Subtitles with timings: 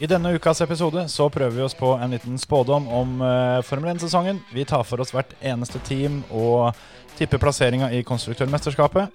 [0.00, 3.90] I denne ukas episode så prøver vi oss på en liten spådom om uh, Formel
[3.92, 4.38] 1-sesongen.
[4.48, 6.72] Vi tar for oss hvert eneste team og
[7.18, 9.12] tipper plasseringa i konstruktørmesterskapet.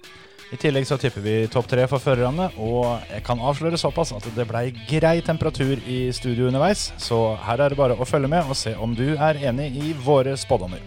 [0.54, 4.28] I tillegg så tipper vi topp tre for førerne, og jeg kan avsløre såpass at
[4.36, 8.46] det blei grei temperatur i studio underveis, så her er det bare å følge med
[8.46, 10.86] og se om du er enig i våre spådommer.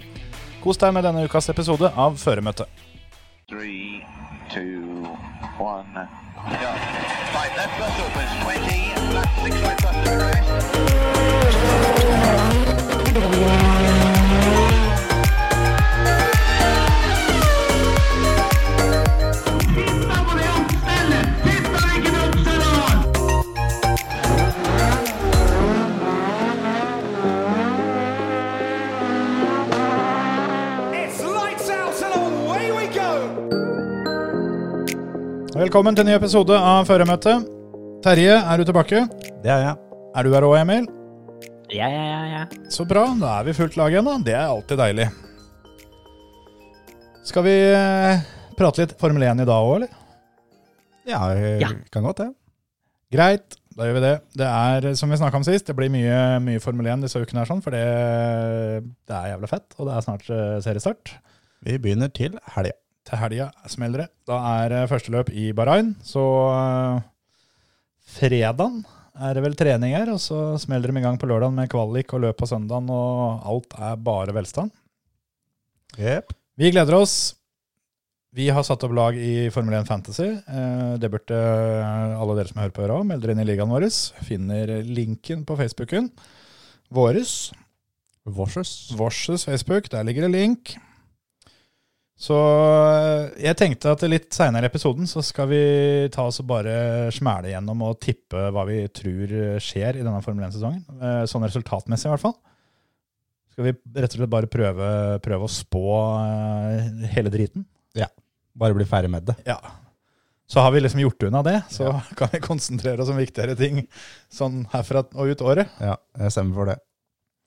[0.63, 2.71] Kos deg med denne ukas episode av Føremøtet.
[3.51, 3.99] Three,
[4.55, 5.03] two,
[5.59, 6.07] one.
[6.45, 6.51] Go.
[7.35, 9.95] Right, left bus opens 20, left six right bus
[35.59, 37.47] Velkommen til en ny episode av Føremøtet.
[38.05, 39.01] Terje, er du tilbake?
[39.43, 39.75] Det er jeg.
[40.15, 40.85] Er du her òg, Emil?
[41.73, 42.43] Ja, ja, ja, ja.
[42.71, 44.15] Så bra, da er vi fullt lag igjen, da.
[44.25, 45.09] Det er alltid deilig.
[47.27, 48.23] Skal vi eh,
[48.57, 49.93] prate litt Formel 1 i dag òg, eller?
[51.09, 51.73] Ja, vi Ja.
[51.91, 52.29] kan godt det.
[53.13, 54.15] Greit, da gjør vi det.
[54.39, 57.43] Det er, som vi snakka om sist, det blir mye, mye Formel 1 disse ukene
[57.43, 57.83] her, sånn, for det,
[59.09, 61.17] det er jævla fett, og det er snart eh, seriestart.
[61.67, 62.77] Vi begynner til helga.
[63.09, 64.09] Til helga smeller det.
[64.29, 66.21] Da er det første løp i Bahrain, så
[66.53, 66.99] uh,
[68.05, 68.83] fredagen
[69.19, 72.13] er det vel trening her, og så smeller de i gang på lørdag med kvalik
[72.15, 74.71] og løp på søndag, og alt er bare velstand.
[75.97, 76.35] Yep.
[76.59, 77.17] Vi gleder oss.
[78.35, 80.27] Vi har satt opp lag i Formel 1 Fantasy.
[80.37, 83.07] Eh, Det burde alle dere som hører på, gjøre òg.
[83.09, 83.87] Meld dere inn i ligaen vår.
[84.27, 86.11] Finner linken på Facebooken.
[86.93, 87.49] Våres.
[88.29, 88.93] Vårses.
[88.93, 89.89] Vårses Facebook.
[89.89, 90.75] Der ligger det link.
[92.19, 95.59] Så eh, jeg tenkte at litt seinere i episoden så skal vi
[96.11, 96.73] ta oss og bare
[97.15, 99.31] smæle gjennom og tippe hva vi tror
[99.63, 100.81] skjer i denne Formel 1-sesongen.
[100.99, 102.35] Eh, Sånn resultatmessig, i hvert fall.
[103.53, 104.89] Skal vi rett og slett bare prøve,
[105.23, 105.85] prøve å spå
[106.25, 107.63] eh, hele driten?
[107.95, 108.09] Ja.
[108.59, 109.37] Bare bli ferdig med det.
[109.47, 109.55] Ja.
[110.49, 113.85] Så har vi liksom gjort unna det, så kan vi konsentrere oss om viktigere ting
[114.33, 115.71] sånn herfra og ut året.
[115.79, 116.77] Ja, jeg stemmer for det.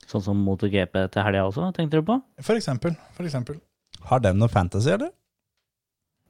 [0.08, 2.16] Sånn som MotoGP til helga også, tenkte du på?
[2.40, 2.96] For eksempel.
[3.18, 3.60] For eksempel.
[4.08, 5.12] Har dem noe fantasy, eller?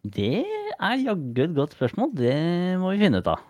[0.02, 2.10] Det er jaggu et godt spørsmål.
[2.18, 2.34] Det
[2.82, 3.42] må vi finne ut av.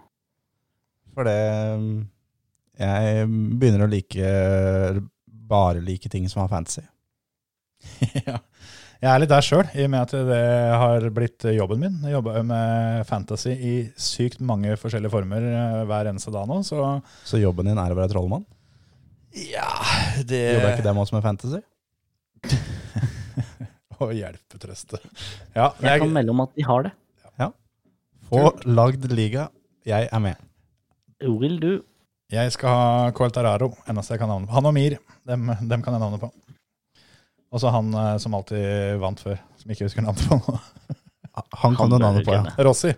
[1.12, 1.38] For det
[1.80, 1.96] mm,
[2.80, 3.26] Jeg
[3.60, 4.28] begynner å like
[5.52, 6.84] Bare like ting som har fantasy.
[8.28, 8.38] ja.
[9.02, 10.42] Jeg er litt der sjøl, i og med at det
[10.78, 11.96] har blitt jobben min.
[12.06, 17.00] Jeg jobber med fantasy i sykt mange forskjellige former eh, hver eneste dag nå, så
[17.26, 18.46] Så jobben din er å være trollmann?
[19.32, 19.64] ja
[20.28, 21.60] det Jobber ikke dem også med fantasy?
[24.08, 24.98] Å hjelpe, trøste.
[25.54, 26.92] Ja, Jeg kan melde om at de har det.
[28.32, 29.50] Få lagd liga.
[29.84, 30.38] Jeg er med.
[31.20, 31.72] Vil du?
[32.32, 34.54] jeg skal ha Coeltararo, eneste jeg kan navnet på.
[34.56, 34.94] Han og Mir,
[35.28, 36.30] dem, dem kan jeg navnet på.
[37.52, 40.54] Og så han eh, som alltid vant før, som ikke husker navnet på nå.
[41.62, 42.42] Han kan du navnet på, ja.
[42.64, 42.90] Rossi.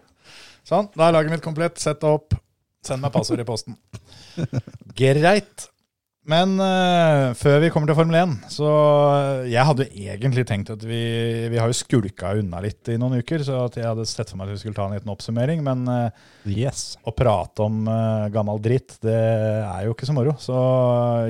[0.67, 1.79] Sånn, da er laget mitt komplett.
[1.83, 2.35] Sett det opp.
[2.87, 3.77] Send meg passord i posten.
[4.99, 5.67] Greit.
[6.25, 8.69] Men uh, før vi kommer til Formel 1, så
[9.45, 11.01] jeg hadde egentlig tenkt at vi
[11.53, 14.49] Vi har jo skulka unna litt i noen uker, så jeg hadde sett for meg
[14.49, 15.61] at vi skulle ta en liten oppsummering.
[15.67, 16.95] Men uh, Yes.
[17.05, 20.33] å prate om uh, gammel dritt, det er jo ikke så moro.
[20.41, 20.57] Så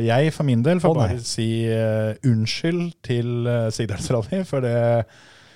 [0.05, 4.77] jeg for min del får oh, bare si eh, unnskyld til uh, Sigdalsrally, for det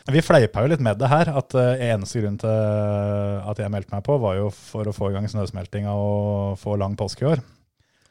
[0.09, 1.31] Vi fleipa jo litt med det her.
[1.37, 5.13] At uh, eneste grunn til at jeg meldte meg på, var jo for å få
[5.13, 7.47] i gang snøsmeltinga og få lang påske i år.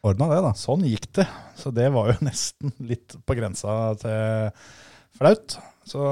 [0.05, 0.51] Ordna det, da.
[0.57, 1.25] Sånn gikk det.
[1.57, 4.51] Så det var jo nesten litt på grensa til
[5.17, 5.57] flaut.
[5.87, 6.03] Så,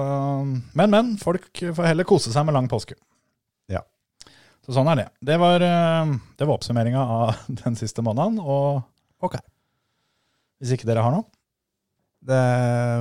[0.73, 1.13] men, men.
[1.21, 2.95] Folk får heller kose seg med lang påske.
[3.71, 3.83] Ja.
[4.65, 5.07] Så sånn er det.
[5.31, 8.41] Det var, eh, det var oppsummeringa av den siste måneden.
[8.41, 8.83] Og
[9.25, 9.37] Ok.
[10.59, 11.23] hvis ikke dere har noe
[12.25, 12.39] Det,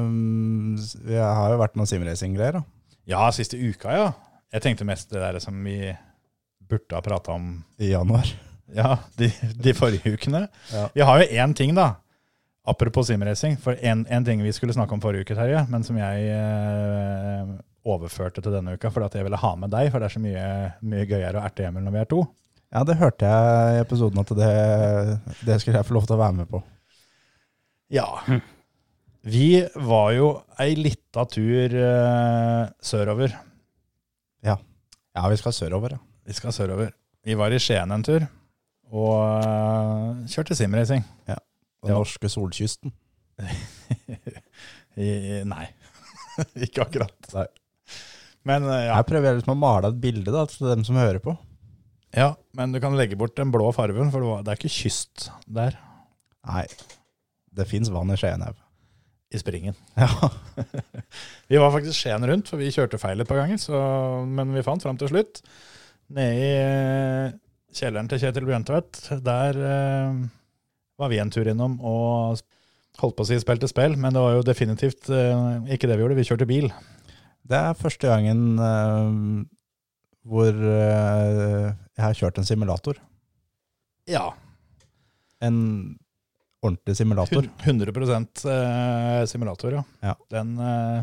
[0.05, 0.77] mm,
[1.09, 2.63] vi har jo vært noen simracing-greier, da.
[3.09, 4.07] Ja, siste uka, ja.
[4.55, 5.91] Jeg tenkte mest det der som vi
[6.65, 7.49] burde ha prata om
[7.83, 8.29] I januar.
[8.73, 9.29] Ja, de,
[9.61, 10.47] de forrige ukene.
[10.73, 10.89] Ja.
[10.95, 11.95] Vi har jo én ting, da.
[12.65, 13.59] Apropos simracing.
[13.61, 17.53] For en, en ting vi skulle snakke om forrige uke, Terje, men som jeg eh,
[17.85, 20.25] overførte til denne uka fordi at jeg ville ha med deg, for det er så
[20.25, 20.49] mye,
[20.81, 22.25] mye gøyere å erte Emil når vi er to.
[22.75, 24.53] Ja, det hørte jeg i episoden at det,
[25.47, 26.63] det skulle jeg få lov til å være med på.
[27.93, 28.09] Ja.
[29.25, 29.49] Vi
[29.85, 30.31] var jo
[30.61, 33.37] ei lita tur eh, sørover.
[35.15, 36.01] Ja, vi skal sørover, ja.
[36.27, 36.89] Vi skal sørover.
[37.25, 38.25] Vi var i Skien en tur,
[38.95, 41.03] og uh, kjørte simracing.
[41.27, 41.35] Den
[41.91, 41.97] Ja.
[41.99, 42.93] norske solkysten.
[44.97, 45.65] I, nei,
[46.67, 47.17] ikke akkurat.
[47.35, 47.47] Nei.
[48.47, 48.95] Men uh, ja.
[48.99, 51.35] Her prøver jeg liksom å male et bilde da, til dem som hører på.
[52.15, 55.75] Ja, men du kan legge bort den blå fargen, for det er ikke kyst der
[56.45, 56.67] Nei,
[57.57, 58.59] det fins vann i Skienhaug.
[59.35, 59.75] i springen.
[59.99, 60.09] Ja.
[61.51, 63.81] Vi var faktisk Skien rundt, for vi kjørte feil et par ganger, så,
[64.29, 65.41] men vi fant fram til slutt.
[66.15, 67.33] Nede i
[67.75, 70.19] kjelleren til Kjetil Bjørntvedt, der eh,
[71.01, 72.41] var vi en tur innom og
[73.01, 76.05] holdt på å si spilte spill, men det var jo definitivt eh, ikke det vi
[76.05, 76.19] gjorde.
[76.21, 76.71] Vi kjørte bil.
[77.45, 79.19] Det er første gangen eh,
[80.25, 83.01] hvor eh, jeg har kjørt en simulator.
[84.11, 84.29] Ja.
[85.45, 85.59] En
[86.65, 87.49] ordentlig simulator.
[87.65, 89.85] 100 eh, simulator, ja.
[90.05, 90.15] Ja.
[90.33, 91.03] Den, eh,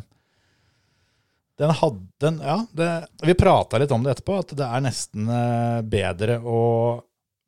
[1.62, 2.90] den hadde den, Ja, det,
[3.22, 6.60] vi prata litt om det etterpå, at det er nesten eh, bedre å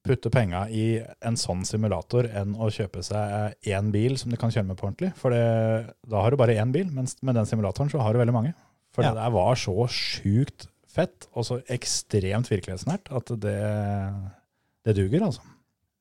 [0.04, 4.52] putte penga i en sånn simulator enn å kjøpe seg én bil som du kan
[4.52, 5.14] kjøre med på ordentlig.
[5.16, 8.20] For det, da har du bare én bil, mens med den simulatoren så har du
[8.20, 8.52] veldig mange.
[8.94, 9.14] For Ja.
[9.14, 13.56] det der var så sjukt fett og så ekstremt virkelighetsnært at det,
[14.86, 15.42] det duger, altså.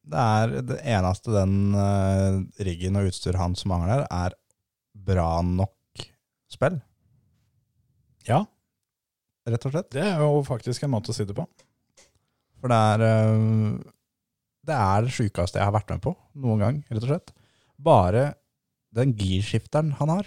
[0.03, 4.35] Det er det eneste den uh, riggen og utstyr han som mangler, er
[4.93, 6.09] bra nok
[6.51, 6.81] spill,
[8.29, 8.45] Ja,
[9.49, 9.91] rett og slett.
[9.95, 11.47] det er jo faktisk en måte å si det på.
[12.63, 13.43] For det er eh,
[14.63, 17.35] Det er det sjukeste jeg har vært med på noen gang, rett og slett.
[17.83, 18.33] Bare
[18.95, 20.27] den girskifteren han har,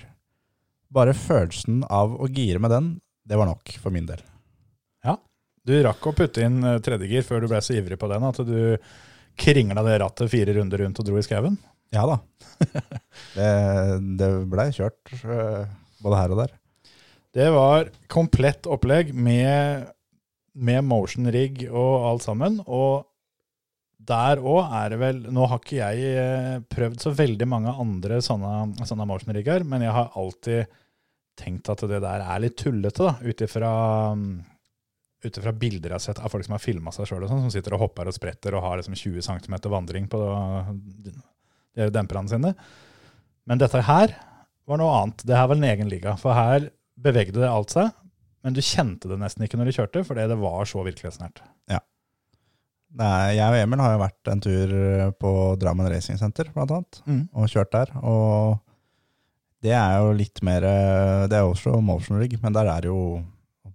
[0.91, 2.95] bare følelsen av å gire med den,
[3.25, 4.23] det var nok for min del.
[5.65, 8.37] Du rakk å putte inn eh, tredjegir før du ble så ivrig på den at
[8.45, 8.59] du
[9.41, 11.57] kringla det rattet fire runder rundt og dro i skauen.
[11.93, 12.19] Ja da.
[13.37, 13.49] det
[14.19, 15.65] det blei kjørt eh,
[16.05, 16.53] både her og der.
[17.35, 19.89] Det var komplett opplegg med,
[20.55, 22.61] med motion rig og alt sammen.
[22.63, 23.03] Og
[24.05, 28.21] der òg er det vel Nå har ikke jeg eh, prøvd så veldig mange andre
[28.23, 30.71] sånne, sånne motion rigger, men jeg har alltid
[31.35, 33.71] tenkt at det der er litt tullete, da, ut ifra
[35.25, 37.73] ifra bilder jeg har sett av folk som har filma seg sjøl, sånn, som sitter
[37.75, 40.19] og hopper og spretter og har liksom 20 cm vandring på
[41.75, 42.51] de demperne sine.
[43.49, 44.13] Men dette her
[44.69, 45.23] var noe annet.
[45.25, 46.13] Det her var en egen liga.
[46.21, 47.91] For her bevegde det alt seg,
[48.45, 51.41] men du kjente det nesten ikke når du kjørte, fordi det var så virkelighetsnært.
[51.71, 51.81] Ja.
[52.95, 54.75] Nei, jeg og Emil har jo vært en tur
[55.19, 57.01] på Drammen Racing Center, blant annet,
[57.35, 57.91] og kjørt der.
[58.05, 58.61] Og
[59.65, 60.61] det er jo litt mer
[61.25, 63.23] Det er også motion rig, men der er det jo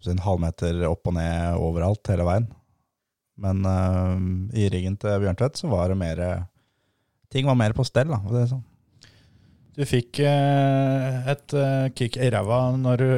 [0.09, 2.47] en halvmeter opp og ned overalt hele veien.
[3.41, 6.23] Men eh, i riggen til Bjørntvedt så var det mer
[7.31, 8.19] Ting var mer på stell, da.
[8.33, 8.65] det sånn.
[9.81, 13.13] Du fikk eh, et eh, kick i ræva når du,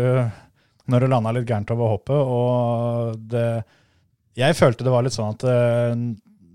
[0.92, 3.64] når du landa litt gærent over hoppet, og det
[4.38, 5.96] Jeg følte det var litt sånn at eh,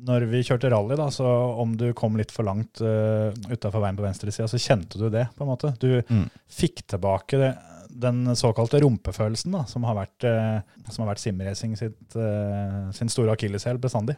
[0.08, 1.28] når vi kjørte rally, da, så
[1.60, 5.26] om du kom litt for langt uh, utafor veien på venstresida, så kjente du det,
[5.36, 5.74] på en måte.
[5.82, 6.30] Du Mm.
[6.48, 7.50] fikk tilbake det,
[7.92, 10.62] den såkalte rumpefølelsen, da, som har vært, uh,
[10.94, 14.16] som har vært simracing sitt, eh, sin store akilleshæl bestandig.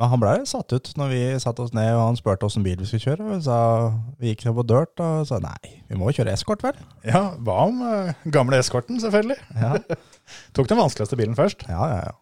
[0.00, 2.78] Men han blei satt ut når vi satte oss ned og han spurte åssen bil
[2.80, 3.26] vi skulle kjøre.
[3.34, 3.58] Vi, sa,
[4.16, 6.78] vi gikk på dirt og sa nei, vi må kjøre eskort, vel?
[7.04, 9.36] Ja, hva om uh, gamle eskorten, selvfølgelig?
[9.60, 9.76] Ja,
[10.56, 11.66] Tok den vanskeligste bilen først.
[11.68, 12.02] ja, ja.
[12.08, 12.16] ja.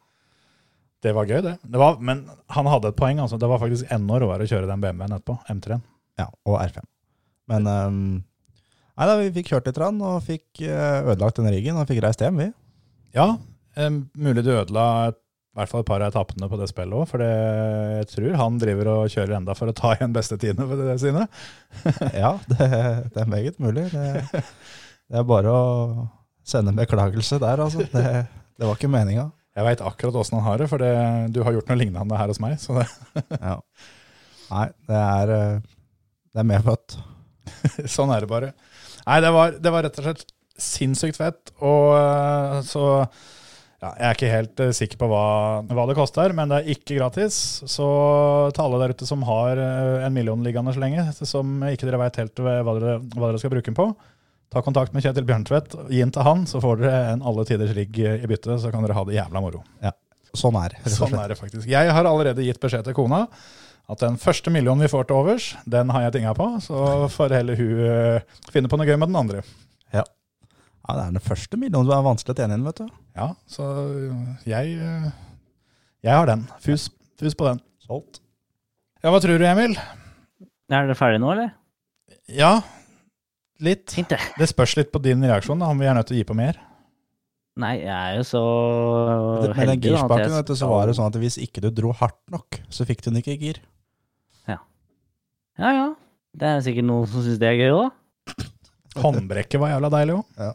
[1.07, 1.53] Det var gøy, det.
[1.63, 3.21] det var, men han hadde et poeng.
[3.23, 3.39] altså.
[3.39, 5.37] Det var faktisk enda råere å kjøre den BMW-en etterpå.
[5.55, 5.85] M3-en.
[6.19, 6.83] Ja, og R5.
[7.53, 8.01] Men um,
[8.99, 12.01] Nei da, vi fikk kjørt litt rann, og fikk eh, ødelagt den riggen og fikk
[12.03, 12.49] reist hjem, vi.
[13.15, 13.29] Ja,
[13.79, 15.21] um, mulig du ødela et,
[15.59, 17.31] i hvert fall et par av etappene på det spillet òg, for det,
[17.99, 21.25] jeg tror han driver og kjører enda for å ta igjen bestetidene for det sine.
[22.23, 22.69] Ja, det,
[23.11, 23.89] det er meget mulig.
[23.91, 24.45] Det,
[25.11, 26.07] det er bare å
[26.47, 27.83] sende en beklagelse der, altså.
[27.91, 28.05] Det,
[28.55, 29.27] det var ikke meninga.
[29.59, 30.95] Jeg veit akkurat åssen han har det, for det,
[31.35, 32.55] du har gjort noe lignende her hos meg.
[33.51, 33.59] Ja.
[34.49, 35.33] Nei, det er,
[36.33, 37.01] det er medfødt.
[37.99, 38.53] sånn er det bare.
[39.09, 40.25] Nei, det var, det var rett og slett
[40.59, 41.53] sinnssykt fett.
[41.65, 42.85] Og eh, så
[43.79, 45.25] ja, Jeg er ikke helt uh, sikker på hva,
[45.71, 47.39] hva det koster, men det er ikke gratis.
[47.71, 47.89] Så
[48.55, 52.01] til alle der ute som har uh, en million liggende så lenge, som ikke dere
[52.03, 53.89] veit helt hva dere, hva dere skal bruke den på,
[54.53, 57.75] ta kontakt med Kjetil Bjørntvedt, gi den til han, så får dere en alle tiders
[57.77, 59.63] rigg i bytte, så kan dere ha det jævla moro.
[60.37, 60.75] Sånn er.
[60.93, 61.65] Sånn er det faktisk.
[61.71, 63.27] Jeg har allerede gitt beskjed til kona
[63.89, 66.51] at den første millionen vi får til overs, den har jeg tinga på.
[66.61, 69.41] Så får heller hun uh, finne på noe gøy med den andre.
[69.97, 70.05] Ja,
[70.97, 72.87] det er den første millionen som er vanskelig å tjene inn, vet du.
[73.19, 73.67] Ja, så
[74.49, 75.09] jeg eh,
[76.07, 76.47] Jeg har den.
[76.65, 76.89] Fus,
[77.21, 77.61] fus på den.
[77.85, 78.23] Solgt.
[79.03, 79.77] Ja, hva tror du, Emil?
[80.69, 81.53] Er dere ferdige nå, eller?
[82.29, 82.59] Ja,
[83.65, 83.93] litt.
[83.97, 84.19] Hinte.
[84.39, 84.49] det.
[84.51, 86.61] Spørs litt på din reaksjon, da, om vi er nødt til å gi på mer.
[87.59, 88.41] Nei, jeg er jo så
[89.41, 91.91] Med den heldig girspaken vet du, så var det sånn at hvis ikke du dro
[91.97, 93.59] hardt nok, så fikk du den ikke i gir.
[95.59, 95.87] Ja, ja.
[96.39, 98.45] Det er sikkert noen som syns det er gøy òg.
[99.03, 100.27] Håndbrekket var jævla deilig òg.
[100.39, 100.53] Ja,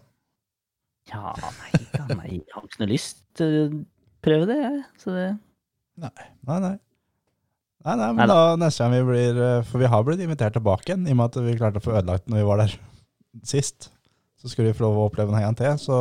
[1.11, 2.29] nei ja, nei.
[2.39, 3.19] Jeg har ikke noe lyst.
[3.37, 3.65] til å
[4.23, 4.79] prøve det, jeg.
[5.01, 5.27] Så det
[5.99, 6.09] Nei,
[6.47, 6.57] nei.
[7.83, 8.33] Nei, nei, men Neida.
[8.33, 11.17] da neste gang vi blir eh, For vi har blitt invitert tilbake igjen, i og
[11.19, 12.75] med at vi klarte å få ødelagt når vi var der
[13.45, 13.89] sist.
[14.39, 15.97] Så skulle vi få lov å oppleve den en til, så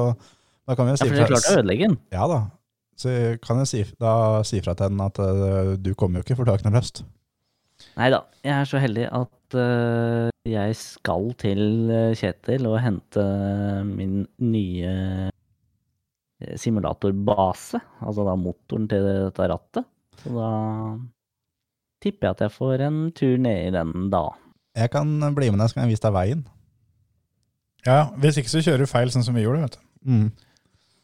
[0.68, 1.98] da kan vi jo si Ja, for dere klarte å ødelegge den.
[2.14, 2.38] Ja da.
[3.02, 4.12] Så kan jeg si, da
[4.46, 6.78] si fra til henne at eh, du kommer jo ikke, for du har ikke noe
[6.78, 7.02] lyst.
[7.98, 8.22] Nei da.
[8.42, 13.22] Jeg er så heldig at uh, jeg skal til eh, Kjetil og hente
[13.86, 14.94] min nye
[15.28, 17.78] eh, simulatorbase.
[18.02, 19.86] Altså da motoren til dette rattet.
[20.22, 20.50] Så da
[22.02, 24.24] tipper jeg at jeg får en tur ned i den da.
[24.74, 26.42] Jeg kan bli med deg, så kan jeg vise deg veien.
[27.86, 29.66] Ja, Hvis ikke så kjører du feil, sånn som vi gjorde.
[29.66, 29.86] vet du.
[30.10, 30.28] Mm.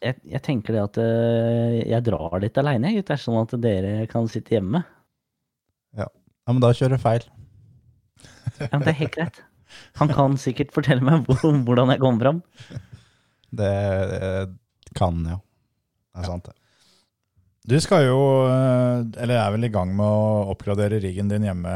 [0.03, 4.27] Jeg, jeg tenker det at eh, jeg drar litt aleine, gutter, sånn at dere kan
[4.31, 4.83] sitte hjemme.
[5.95, 6.07] Ja,
[6.53, 7.25] men da kjører du feil.
[8.59, 9.41] Ja, men det er helt greit.
[10.01, 12.41] Han kan sikkert fortelle meg hvor, hvordan jeg kom fram.
[13.49, 13.69] Det,
[14.11, 15.37] det kan ja.
[15.39, 16.55] Det er sant, det.
[17.69, 21.73] Du skal jo, eh, eller er vel i gang med å oppgradere riggen din hjemme,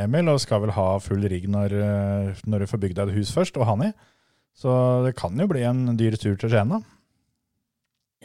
[0.00, 3.18] Emil, og skal vel ha full rigg når, eh, når du får bygd deg et
[3.18, 3.92] hus først, og han i.
[4.56, 4.72] Så
[5.04, 6.80] det kan jo bli en dyr tur til Skien, da.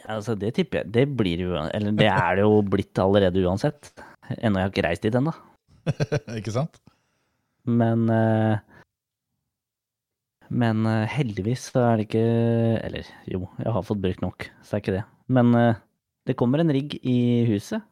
[0.00, 0.92] Ja, altså, det tipper jeg.
[0.94, 3.90] Det blir jo Eller det er det jo blitt allerede uansett.
[4.38, 5.34] Ennå jeg har ikke reist dit ennå.
[6.38, 6.80] ikke sant?
[7.68, 8.58] Men eh,
[10.50, 12.24] Men eh, heldigvis så er det ikke
[12.80, 15.04] Eller jo, jeg har fått brukt nok, så er ikke det.
[15.30, 15.80] Men eh,
[16.28, 17.82] det kommer en rigg i huset.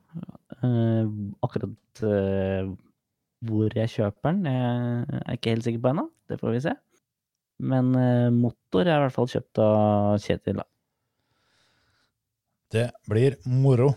[1.43, 2.02] Akkurat
[3.49, 6.05] hvor jeg kjøper den, jeg er ikke helt sikker på ennå.
[6.28, 6.75] Det får vi se.
[7.73, 7.90] Men
[8.37, 10.67] motor er i hvert fall kjøpt av Kjetil, da.
[12.75, 13.95] Det blir moro.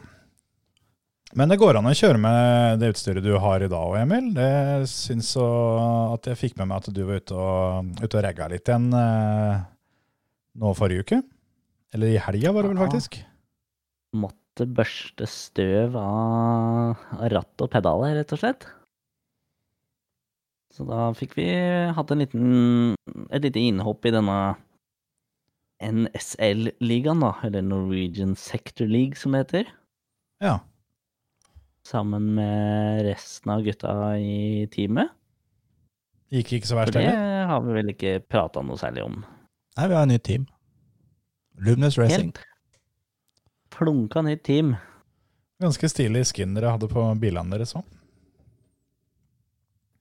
[1.38, 4.32] Men det går an å kjøre med det utstyret du har i dag òg, Emil.
[4.36, 5.46] Det syns så
[6.18, 8.90] at jeg fikk med meg at du var ute og, ute og regga litt igjen
[8.98, 9.62] eh,
[10.60, 11.22] nå forrige uke.
[11.96, 12.84] Eller i helga, var det vel Ja.
[12.88, 13.18] faktisk.
[14.20, 18.68] Måtte børste støv av av ratt og pedaler, rett og slett.
[20.72, 21.48] Så da fikk vi
[21.96, 22.52] hatt en liten,
[23.32, 24.38] et lite innhopp i denne
[25.84, 27.32] NSL-ligaen, da.
[27.48, 29.72] Eller Norwegian Sector League, som det heter.
[30.44, 30.60] Ja.
[31.88, 35.10] Sammen med resten av gutta i teamet.
[36.32, 39.18] Gikk ikke så verst, verst det har vi vel ikke prata noe særlig om.
[39.76, 40.46] Nei, vi har et nytt team.
[41.60, 42.32] Luminous Racing.
[42.32, 42.46] Helt
[43.82, 44.76] flunka nytt team.
[45.62, 47.86] Ganske stilig skin dere hadde på bilene deres òg.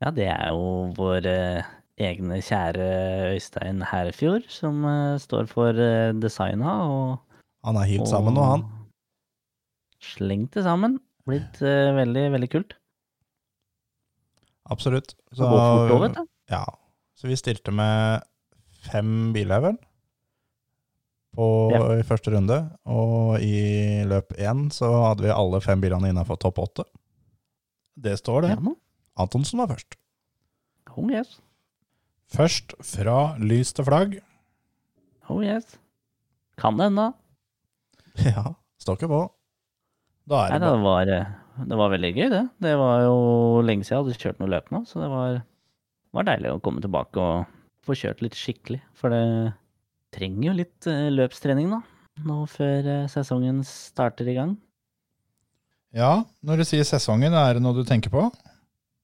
[0.00, 1.70] Ja, det er jo vår eh,
[2.00, 2.87] egne kjære
[3.34, 7.18] Øystein Herfjord som eh, står for eh, designa og
[7.68, 8.64] Han er hilt sammen nå, han.
[10.00, 10.96] Slengt det sammen.
[11.30, 12.76] Blitt uh, veldig, veldig kult.
[14.70, 15.14] Absolutt.
[15.34, 16.26] Så, går fort vet du.
[16.52, 16.64] Ja.
[17.18, 18.26] Så vi stilte med
[18.90, 19.78] fem biler, vel?
[21.37, 21.82] På, Ja.
[22.00, 22.58] I første runde.
[22.90, 26.87] Og i løp én så hadde vi alle fem bilene innafor topp åtte.
[28.00, 28.54] Det står det.
[28.56, 28.75] Ja.
[29.20, 29.99] Antonsen var først.
[30.96, 31.38] Oh yes.
[32.30, 34.18] Først fra lys til flagg.
[35.30, 35.76] Oh yes.
[36.58, 37.10] Kan det ennå.
[38.26, 39.20] Ja, står ikke på.
[40.29, 42.43] Da er Nei, det det var, eh, det var veldig gøy, det.
[42.67, 43.17] Det var jo
[43.67, 45.41] lenge siden jeg hadde kjørt noe løp nå, så det var,
[46.17, 48.81] var deilig å komme tilbake og få kjørt litt skikkelig.
[48.99, 49.55] For det
[50.15, 51.81] trenger jo litt eh, løpstrening da.
[52.27, 54.57] nå før eh, sesongen starter i gang.
[55.97, 58.29] Ja, når du sier sesongen, er det noe du tenker på?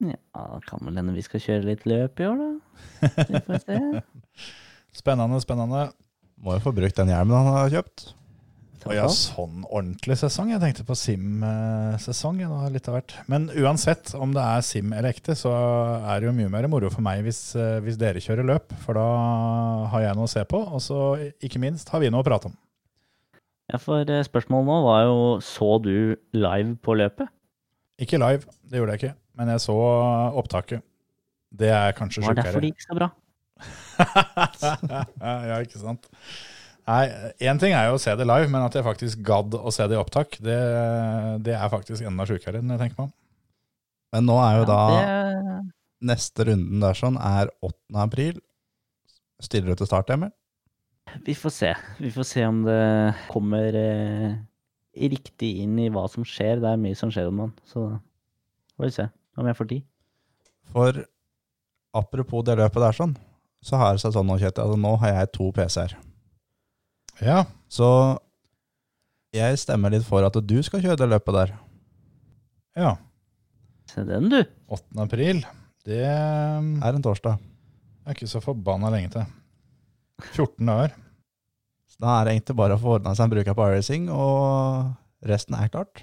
[0.05, 3.09] Ja, kan vel hende vi skal kjøre litt løp i år, da.
[3.17, 3.81] Vi får se.
[5.01, 5.89] Spennende, spennende.
[6.41, 8.11] Må jo få brukt den hjelmen han har kjøpt.
[8.87, 10.53] Å ja, sånn ordentlig sesong.
[10.53, 12.39] Jeg tenkte på Sim-sesong.
[12.43, 13.15] ja, det var litt av hvert.
[13.31, 15.53] Men uansett om det er Sim eller ekte, så
[15.99, 18.73] er det jo mye mer moro for meg hvis, eh, hvis dere kjører løp.
[18.85, 19.07] For da
[19.93, 21.01] har jeg noe å se på, og så
[21.43, 22.57] ikke minst har vi noe å prate om.
[23.73, 27.27] Ja, for eh, spørsmålet nå var jo Så du live på løpet?
[27.99, 29.15] Ikke live, det gjorde jeg ikke.
[29.37, 29.75] Men jeg så
[30.39, 30.85] opptaket.
[31.57, 32.63] Det er kanskje Var derfor sjukere.
[32.63, 33.11] det gikk så bra.
[35.49, 36.07] ja, ikke sant.
[36.87, 37.03] Nei,
[37.43, 39.89] én ting er jo å se det live, men at jeg faktisk gadd å se
[39.91, 40.59] det i opptak, det,
[41.43, 43.15] det er faktisk enda sjukere enn jeg tenker meg om.
[44.15, 45.57] Men nå er jo da det,
[46.13, 47.75] neste runden der sånn er 8.
[48.05, 48.39] april.
[49.43, 50.31] Stiller du til start, Emil?
[51.25, 51.75] vi får se.
[51.99, 54.37] Vi får se om det kommer eh,
[54.97, 56.61] riktig inn i hva som skjer.
[56.63, 57.87] Det er mye som skjer om dagen, så
[58.77, 59.87] får vi se om jeg får tid.
[60.73, 61.05] For
[61.97, 63.17] apropos det løpet der sånn,
[63.65, 65.97] så har det seg sånn nå, Kjetil, at nå har jeg to PC-er.
[67.23, 67.87] Ja, Så
[69.37, 71.55] jeg stemmer litt for at du skal kjøre det løpet der.
[72.77, 72.97] ja.
[73.87, 74.41] Se den, du.
[74.69, 74.83] 8.
[75.05, 75.45] april.
[75.87, 76.59] Det er
[76.97, 77.37] en torsdag.
[77.39, 79.29] Det er ikke så forbanna lenge til.
[80.35, 80.97] 14 dager.
[81.87, 84.91] Så da er det egentlig bare å få ordna seg en bruker på iRacing og
[85.27, 86.03] Resten er klart.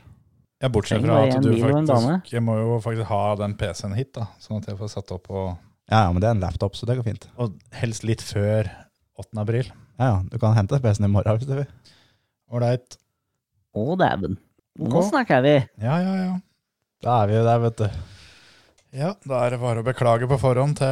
[0.63, 4.29] Ja, bortsett fra at du faktisk Jeg må jo faktisk ha den PC-en hit, da,
[4.39, 5.57] sånn at jeg får satt opp og,
[5.91, 7.27] Ja, ja, men det er en laptop, så det går fint.
[7.37, 8.71] og helst litt før
[9.19, 9.27] 8.
[9.43, 9.69] april.
[9.99, 11.67] Ja, ja, Du kan hente PC-en i morgen hvis du vil.
[12.53, 12.97] Ålreit.
[13.73, 14.37] Å, dæven.
[14.79, 15.05] Nå Ok.
[15.11, 15.53] snakker vi.
[15.81, 16.33] Ja, ja, ja.
[17.03, 17.87] Da er vi jo der, vet du.
[18.93, 20.87] Ja, da er det bare å beklage på forhånd til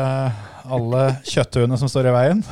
[0.73, 2.41] alle kjøtthuene som står i veien.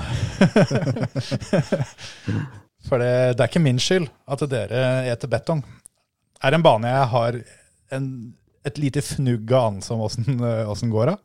[2.90, 5.62] For det, det er ikke min skyld at dere eter betong.
[5.66, 7.40] Det Er en bane jeg har
[7.98, 8.06] en,
[8.66, 10.40] et lite fnugg av anelse om åssen
[10.72, 11.20] åssen går av.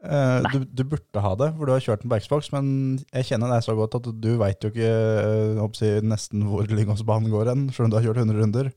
[0.00, 2.68] Eh, du, du burde ha det, for du har kjørt den på Xbox, men
[3.12, 7.28] jeg kjenner deg så godt at du veit jo ikke eh, oppsi, nesten hvor Lyngåsbanen
[7.32, 8.70] går hen, selv om du har kjørt 100 runder.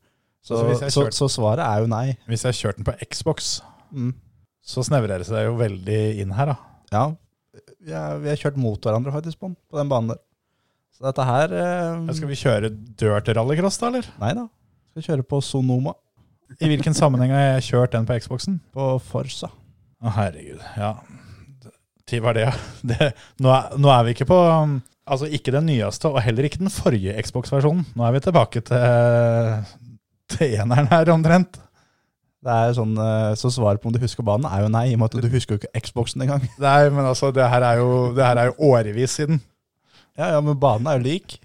[0.43, 2.17] Så, Altså, så, kjørt- så svaret er jo nei.
[2.27, 3.53] Hvis jeg har kjørt den på Xbox,
[3.93, 4.11] Mm.
[4.65, 6.55] så snevrer det seg jo veldig inn her, da.
[6.91, 7.05] Ja,
[7.79, 10.19] vi, har, vi har kjørt mot hverandre faktisk på, den- på den banen der.
[10.97, 14.11] Så dette her eh, Skal vi kjøre dirt rallycross, da, eller?
[14.19, 14.47] Nei da.
[14.91, 15.95] Skal kjøre på Sonoma,
[16.59, 18.59] I hvilken sammenheng har jeg kjørt den på Xboxen?
[18.75, 19.49] på Forsa.
[20.03, 20.63] Å, herregud.
[20.75, 20.95] Ja.
[22.09, 22.55] Tid var det, ja.
[22.89, 23.11] Det,
[23.43, 26.61] nå, er, nå er vi ikke på um, Altså ikke den nyeste, og heller ikke
[26.61, 27.83] den forrige Xbox-versjonen.
[27.99, 29.55] Nå er vi tilbake til,
[30.31, 31.59] til eneren her, omtrent.
[32.43, 34.95] Det er sånn, eh, Så svaret på om du husker banen, er jo nei, i
[34.95, 36.43] og med at du husker jo ikke Xboxen engang.
[36.65, 39.39] Nei, men altså, det her er jo, det her er jo årevis siden.
[40.19, 41.37] Ja, ja, men banen er jo lik.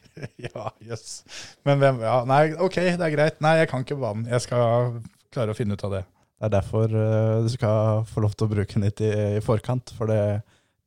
[0.43, 1.21] Ja, jøss.
[1.67, 3.37] Men hvem Ja, nei, ok, det er greit.
[3.45, 4.27] Nei, jeg kan ikke banen.
[4.27, 4.97] Jeg skal
[5.35, 6.01] klare å finne ut av det.
[6.39, 9.43] Det er derfor eh, du skal få lov til å bruke den litt i, i
[9.43, 9.91] forkant.
[9.99, 10.21] For det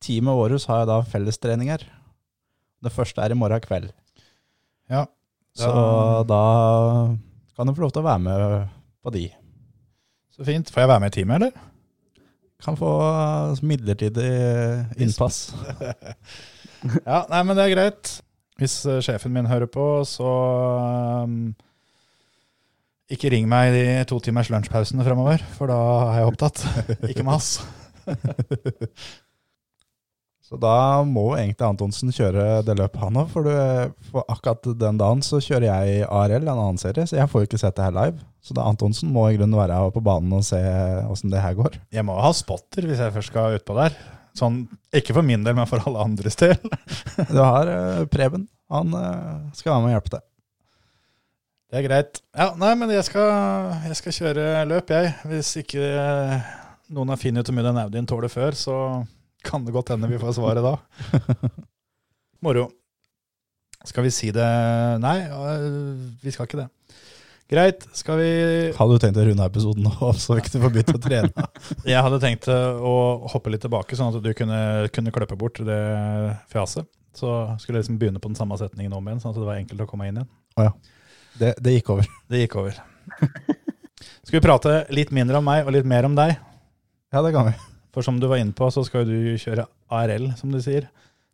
[0.03, 1.83] teamet vårt har jeg da fellestreninger.
[2.81, 3.91] Det første er i morgen kveld.
[4.91, 5.05] Ja.
[5.57, 5.67] Så
[6.29, 6.43] da
[7.57, 8.71] kan du få lov til å være med
[9.03, 9.25] på de.
[10.31, 10.71] Så fint.
[10.71, 11.67] Får jeg være med i teamet, eller?
[12.63, 14.31] Kan få eh, midlertidig
[15.01, 15.49] innpass.
[16.81, 18.11] Ja, nei, men det er greit.
[18.57, 20.31] Hvis eh, sjefen min hører på, så
[23.11, 26.63] ikke ring meg i de to timers lunsjpausene fremover, for da er jeg opptatt.
[27.11, 27.57] ikke mas.
[30.51, 33.29] Så da må egentlig Antonsen kjøre det løpet han òg.
[33.31, 33.47] For,
[34.11, 37.47] for akkurat den dagen så kjører jeg ARL, en annen serie, så jeg får jo
[37.47, 38.19] ikke sett det her live.
[38.43, 40.59] Så da Antonsen må i grunnen være på banen og se
[41.07, 41.77] åssen det her går.
[41.95, 43.95] Jeg må ha spotter hvis jeg først skal utpå der.
[44.35, 46.59] Sånn, ikke for min del, men for alle andres del.
[47.31, 48.43] Du har eh, Preben.
[48.71, 50.27] Han eh, skal være med og hjelpe deg.
[51.71, 52.19] Det er greit.
[52.35, 53.29] Ja, nei, men jeg skal,
[53.87, 55.13] jeg skal kjøre løp, jeg.
[55.31, 56.49] Hvis ikke eh,
[56.91, 58.75] noen har funnet ut hvor mye den Audien tåler før, så
[59.47, 60.75] kan det godt hende vi får svaret da.
[62.43, 62.67] Moro.
[63.87, 64.49] Skal vi si det
[65.01, 65.15] Nei,
[66.21, 66.67] vi skal ikke det.
[67.51, 68.29] Greit, skal vi
[68.75, 71.49] Hadde du tenkt å runde episoden nå, så ikke du får begynt å trene?
[71.93, 72.95] Jeg hadde tenkt øh, å
[73.31, 75.81] hoppe litt tilbake, sånn at du kunne, kunne kløppe bort det
[76.51, 76.87] fjaset.
[77.15, 79.59] Så skulle jeg liksom begynne på den samme setningen om igjen, sånn at det var
[79.59, 80.29] enkelt å komme inn igjen.
[81.39, 82.07] Det, det gikk over.
[82.29, 82.77] Det gikk over.
[84.23, 86.35] Skal vi prate litt mindre om meg og litt mer om deg?
[87.11, 87.53] Ja, det kan vi.
[87.91, 90.87] For som du var inne på, så skal du kjøre ARL, som du sier.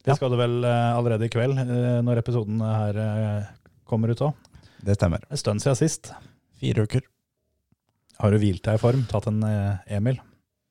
[0.03, 0.15] Det Ja.
[0.15, 3.43] skal du vel eh, allerede i kveld, eh, når episoden her eh,
[3.85, 4.33] kommer ut òg.
[4.81, 5.21] Det stemmer.
[5.29, 6.11] En stund siden sist.
[6.61, 7.01] Fire uker.
[8.17, 9.03] Har du hvilt deg i form?
[9.09, 9.43] Tatt en
[9.85, 10.17] Emil?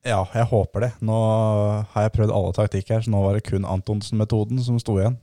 [0.06, 0.90] Ja, jeg håper det.
[1.02, 1.14] Nå
[1.92, 5.18] har jeg prøvd alle taktikker, så nå var det kun Antonsen-metoden som sto igjen.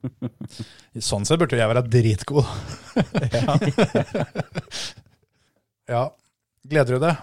[1.10, 2.48] Sånn sett burde jeg være dritgod.
[5.92, 6.04] ja.
[6.62, 7.18] Gleder du deg?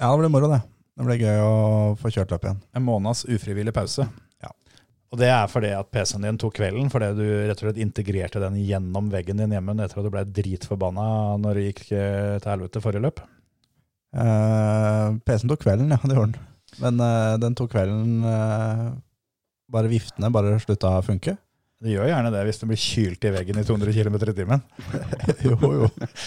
[0.00, 0.62] Ja, det blir moro, det.
[0.96, 1.54] Det blir gøy å
[2.00, 2.60] få kjørt løp igjen.
[2.76, 4.06] En måneds ufrivillig pause.
[4.42, 4.52] Ja.
[5.12, 8.42] Og det er fordi at PC-en din tok kvelden, fordi du rett og slett integrerte
[8.42, 11.06] den gjennom veggen din hjemme etter at du ble dritforbanna
[11.42, 13.22] når det gikk eh, til helvete forrige løp.
[14.10, 16.46] Uh, PC-en tok kvelden, ja, det gjorde den.
[16.82, 18.90] Men uh, den tok kvelden uh,
[19.70, 21.36] Bare viftene bare slutta å funke.
[21.80, 24.64] Det gjør gjerne det hvis du blir kylt i veggen i 200 km i timen.
[25.46, 25.86] jo, jo.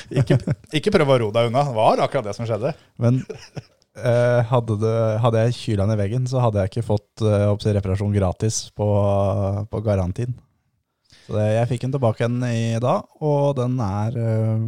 [0.10, 0.40] Ikke,
[0.74, 1.62] ikke prøv å ro deg unna.
[1.68, 2.72] Det var akkurat det som skjedde.
[3.02, 7.76] Men eh, hadde, det, hadde jeg kyla i veggen, så hadde jeg ikke fått eh,
[7.78, 8.88] reparasjon gratis på,
[9.70, 10.34] på garantien.
[11.28, 14.66] Så det, jeg fikk den tilbake igjen i dag, og den er eh,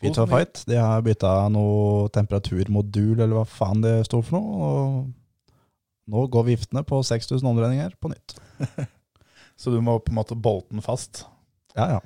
[0.00, 0.64] fit for fight.
[0.72, 4.72] De har bytta noe temperaturmodul, eller hva faen det sto for noe.
[4.72, 8.38] Og nå går viftene på 6000 omdreininger på nytt.
[9.62, 11.22] Så du må på en måte bolte den fast.
[11.78, 12.00] Ja, ja.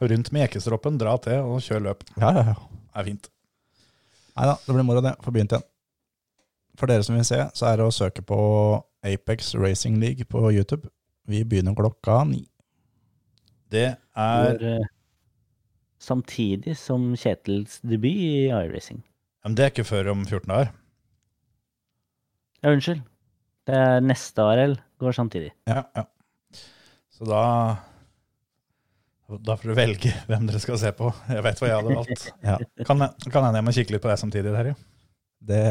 [0.00, 2.04] Rundt med jekkestroppen, dra til og kjør løp.
[2.16, 2.54] ja, ja, ja.
[2.88, 3.26] Det er fint.
[4.38, 5.12] Nei da, det blir moro det.
[5.22, 5.66] Får begynt igjen.
[6.78, 8.38] For dere som vil se, så er det å søke på
[9.06, 10.88] Apex Racing League på YouTube.
[11.28, 12.44] Vi begynner klokka ni.
[13.70, 14.88] Det er Går, eh,
[16.00, 19.02] samtidig som Kjetils debut i iRacing.
[19.44, 20.70] Men det er ikke før om 14 dager.
[22.62, 23.02] Ja, unnskyld.
[23.68, 25.52] Det er neste ARL går samtidig.
[25.68, 26.06] Ja, ja.
[27.18, 27.42] Så da
[29.44, 31.10] Da får du velge hvem dere skal se på.
[31.28, 32.28] Jeg vet hva jeg hadde valgt.
[32.48, 34.74] Ja, Kan, kan hende jeg må kikke litt på deg samtidig, Terje.
[35.50, 35.62] det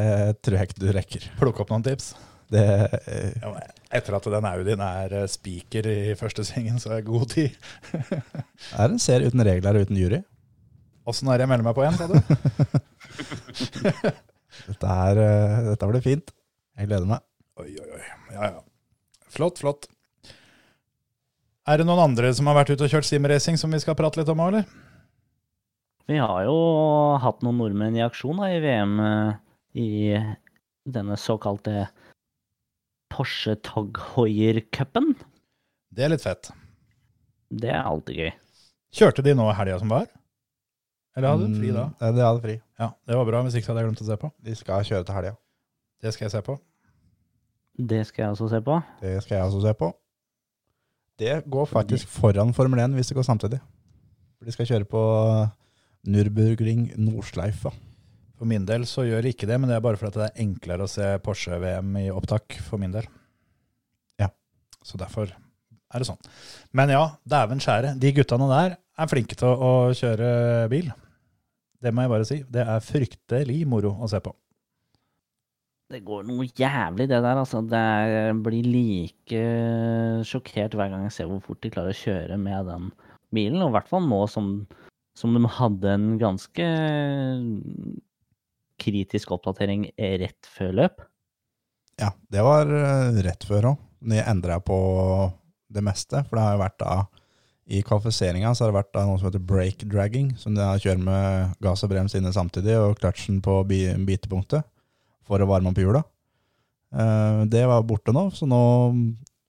[0.45, 1.29] tror jeg ikke du rekker.
[1.39, 2.11] Plukke opp noen tips.
[2.51, 2.63] Det,
[3.43, 3.49] Ja,
[3.97, 7.55] etter at den Audien er eh, spiker i første svingen, så er det god tid.
[7.91, 8.21] det
[8.79, 10.21] er en serie uten regler og uten jury.
[11.07, 12.15] Åssen er det jeg melder meg på igjen, sa du?
[14.67, 16.31] Dette, er, eh, dette blir fint.
[16.77, 17.23] Jeg gleder meg.
[17.59, 18.01] Oi, oi, oi.
[18.35, 18.63] Ja, ja.
[19.33, 19.87] Flott, flott.
[21.67, 24.21] Er det noen andre som har vært ute og kjørt simracing som vi skal prate
[24.21, 24.67] litt om òg, eller?
[26.07, 26.55] Vi har jo
[27.19, 29.33] hatt noen nordmenn i aksjon da, i VM eh,
[29.75, 29.87] i
[30.87, 31.89] denne såkalte
[33.11, 35.11] Porsche Tag Heuer-cupen.
[35.91, 36.53] Det er litt fett.
[37.51, 38.31] Det er alltid gøy.
[38.95, 40.07] Kjørte de nå helga som var?
[41.17, 41.89] Eller hadde de fri da?
[41.91, 42.55] Mm, De hadde fri.
[42.79, 43.43] Ja, det var bra.
[43.43, 44.31] Hvis ikke hadde jeg glemt å se på.
[44.47, 45.35] De skal kjøre til helga.
[46.03, 46.55] Det skal jeg se på.
[47.91, 48.75] Det skal jeg også se på.
[49.01, 49.89] Det skal jeg også se på.
[51.17, 53.59] Det går faktisk foran Formel 1 hvis det går samtidig.
[54.37, 55.01] For De skal kjøre på
[56.07, 57.71] Nürburgring Nordschleifa.
[58.37, 60.85] For min del så gjør ikke det, men det er bare fordi det er enklere
[60.85, 63.07] å se Porsche-VM i opptak for min del.
[64.21, 64.29] Ja.
[64.85, 66.21] Så derfor er det sånn.
[66.77, 67.95] Men ja, dæven skjære.
[67.97, 70.91] De guttene der er flinke til å kjøre bil.
[71.81, 72.37] Det må jeg bare si.
[72.45, 74.33] Det er fryktelig moro å se på.
[75.87, 77.37] Det går noe jævlig, det der.
[77.39, 77.61] altså.
[77.63, 79.43] Det er, jeg blir like
[80.27, 82.89] sjokkert hver gang jeg ser hvor fort de klarer å kjøre med den
[83.35, 83.61] bilen.
[83.63, 84.49] Og i hvert fall nå som,
[85.15, 86.67] som de hadde en ganske
[88.83, 91.01] kritisk oppdatering rett før løp.
[91.97, 93.83] Ja, det var eh, rett før òg.
[94.11, 94.75] De endra på
[95.73, 96.19] det meste.
[96.27, 96.91] For det har jo vært da
[97.73, 100.83] I kvalifiseringa så har det vært da noe som heter brake dragging, som de har
[100.83, 104.67] kjørt med gass og brems inne samtidig, og kløtsjen på bi- bitepunktet
[105.27, 106.03] for å varme opp hjula.
[106.95, 108.61] Eh, Det var borte nå, så nå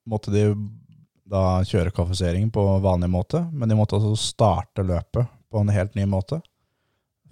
[0.09, 0.49] måtte de
[1.29, 5.95] da kjøre kvalifiseringen på vanlig måte, men de måtte også starte løpet på en helt
[5.97, 6.41] ny måte.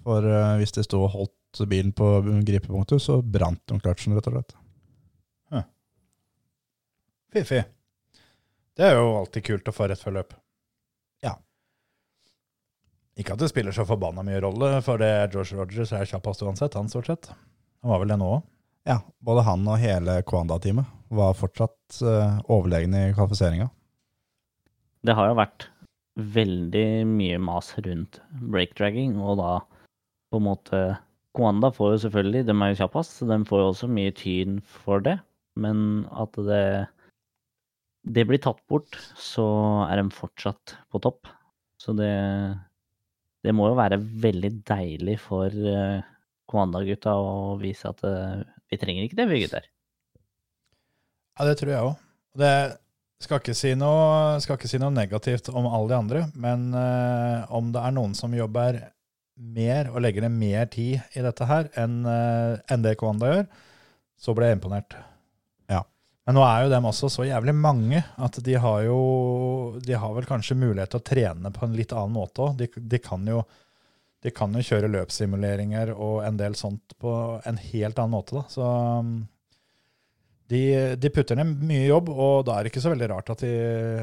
[0.04, 2.04] For eh, hvis de sto og holdt bilen på
[2.44, 4.56] gripepunktet, så brant de kløtsjen, rett og slett.
[7.32, 7.64] Fiffig.
[8.76, 10.34] Det er jo alltid kult å få rett før løp.
[11.24, 11.34] Ja.
[13.18, 16.44] Ikke at det spiller så forbanna mye rolle, for det er George Rogers er kjappest
[16.46, 17.28] uansett, han stort sett.
[17.86, 18.46] Han var vel det nå òg.
[18.90, 23.68] Ja, både han og hele Kwanda-teamet var fortsatt uh, overlegne i kvalifiseringa.
[25.06, 25.68] Det har jo vært
[26.34, 29.52] veldig mye mas rundt breakdragging, og da
[30.34, 30.80] på en måte
[31.38, 34.58] Kwanda får jo selvfølgelig, de er jo kjappest, så de får jo også mye tyn
[34.82, 35.14] for det.
[35.54, 36.66] Men at det,
[38.02, 39.46] det blir tatt bort, så
[39.86, 41.30] er de fortsatt på topp.
[41.78, 42.10] Så det,
[43.46, 46.02] det må jo være veldig deilig for uh,
[46.50, 49.68] Kwanda-gutta å vise at eh, vi trenger ikke det, vi gutter.
[51.36, 51.94] Ja, det tror jeg òg.
[52.36, 52.52] Det
[53.22, 57.48] skal ikke, si noe, skal ikke si noe negativt om alle de andre, men uh,
[57.56, 58.82] om det er noen som jobber
[59.36, 63.46] mer og legger ned mer tid i dette her enn uh, en det Kwanda gjør,
[64.20, 64.96] så blir jeg imponert.
[65.72, 65.82] Ja.
[66.28, 69.00] Men nå er jo dem også så jævlig mange at de har jo
[69.84, 72.56] De har vel kanskje mulighet til å trene på en litt annen måte òg.
[72.60, 73.42] De, de kan jo
[74.24, 77.12] de kan jo kjøre løpssimuleringer og en del sånt på
[77.46, 78.38] en helt annen måte.
[78.38, 78.44] Da.
[78.50, 79.18] Så um,
[80.50, 80.62] de,
[81.00, 83.52] de putter ned mye jobb, og da er det ikke så veldig rart at de,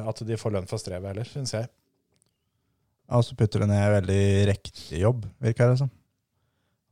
[0.03, 1.69] at de får lønn for strevet heller, syns jeg.
[3.13, 5.91] Og så putter de ned veldig riktig jobb, virker det som.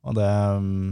[0.07, 0.91] Og det mm,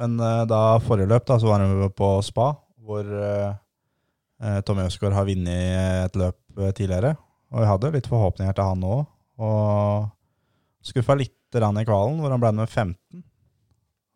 [0.00, 2.48] Men eh, da forrige løp, da, så var vi på spa,
[2.84, 6.40] hvor eh, Tommy Øsgaard har vunnet et løp
[6.76, 7.14] tidligere.
[7.52, 9.04] Og vi hadde litt forhåpninger til han òg.
[9.44, 10.13] Og
[10.84, 13.22] skuffa litt i kvalen, hvor han ble med 15.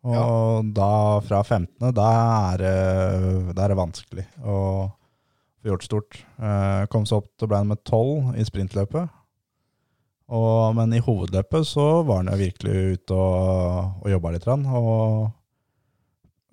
[0.09, 2.09] Og da, fra 15., da
[2.53, 4.57] er, det- da er det vanskelig å
[5.59, 6.19] få gjort stort.
[6.39, 9.09] Eh, kom seg opp til ble han med 12 i sprintløpet.
[10.29, 14.47] Og, men i hovedløpet så var han jo virkelig ute og, og jobba litt.
[14.47, 15.31] Og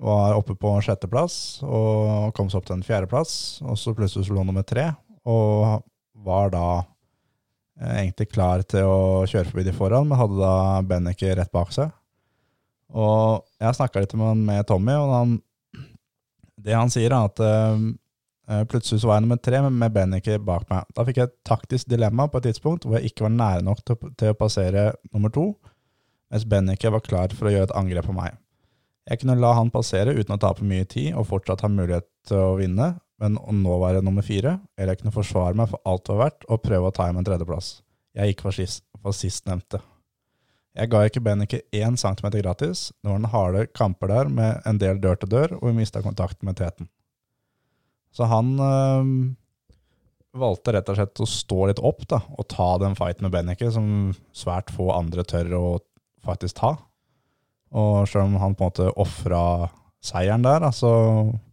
[0.07, 3.35] var oppe på sjetteplass og kom seg opp til en fjerdeplass.
[3.63, 4.91] Og så plutselig så lå han nummer tre,
[5.29, 5.85] og
[6.27, 6.67] var da
[7.81, 10.55] egentlig klar til å kjøre forbi de foran, men hadde da
[10.87, 11.93] Benneke rett bak seg.
[12.97, 15.37] Og jeg snakka litt med, Tommy, og han,
[16.63, 17.47] det han sier, er at
[18.47, 20.85] Eh, Plutselig så var jeg nummer tre med- med Benneke bak meg.
[20.95, 23.81] Da fikk jeg et taktisk dilemma på et tidspunkt hvor jeg ikke var nære nok
[23.85, 25.57] til, til å passere nummer to,
[26.31, 28.37] mens Benneke var klar for å gjøre et angrep på meg.
[29.11, 32.37] Jeg kunne la han passere uten å tape mye tid og fortsatt ha mulighet til
[32.39, 36.05] å vinne, men å nå være nummer fire, eller jeg kunne forsvare meg for alt
[36.05, 37.71] det var verdt og prøve å ta hjem en tredjeplass.
[38.17, 39.81] Jeg gikk for, sist, for sistnevnte.
[40.77, 42.91] Jeg ga ikke Benneke én centimeter gratis.
[43.01, 46.03] Det var noen harde kamper der med en del dør til dør, og vi mista
[46.05, 46.91] kontakten med teten.
[48.13, 49.09] Så han øh,
[50.37, 53.71] valgte rett og slett å stå litt opp da, og ta den fighten med Benneke,
[53.73, 55.65] som svært få andre tør å
[56.25, 56.75] faktisk ta.
[57.77, 59.43] Og selv om han på en måte ofra
[60.05, 61.46] seieren der, så så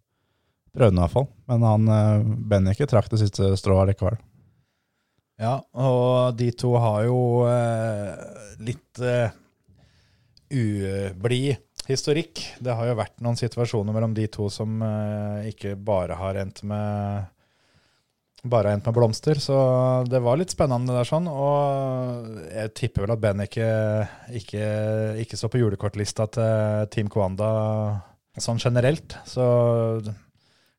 [0.73, 1.27] prøvde i hvert fall.
[1.51, 4.19] Men han, eh, Benneke trakk det siste strået likevel.
[5.41, 8.11] Ja, og de to har jo eh,
[8.63, 9.33] litt eh,
[10.53, 11.57] ublid
[11.89, 12.41] historikk.
[12.63, 16.63] Det har jo vært noen situasjoner mellom de to som eh, ikke bare har endt
[16.69, 17.29] med
[18.43, 19.55] bare endt med blomster, så
[20.03, 21.29] det var litt spennende der sånn.
[21.31, 23.67] Og jeg tipper vel at Ben ikke,
[24.35, 24.65] ikke,
[25.23, 27.53] ikke står på julekortlista til Team Kwanda
[28.43, 29.15] sånn generelt.
[29.23, 29.45] Så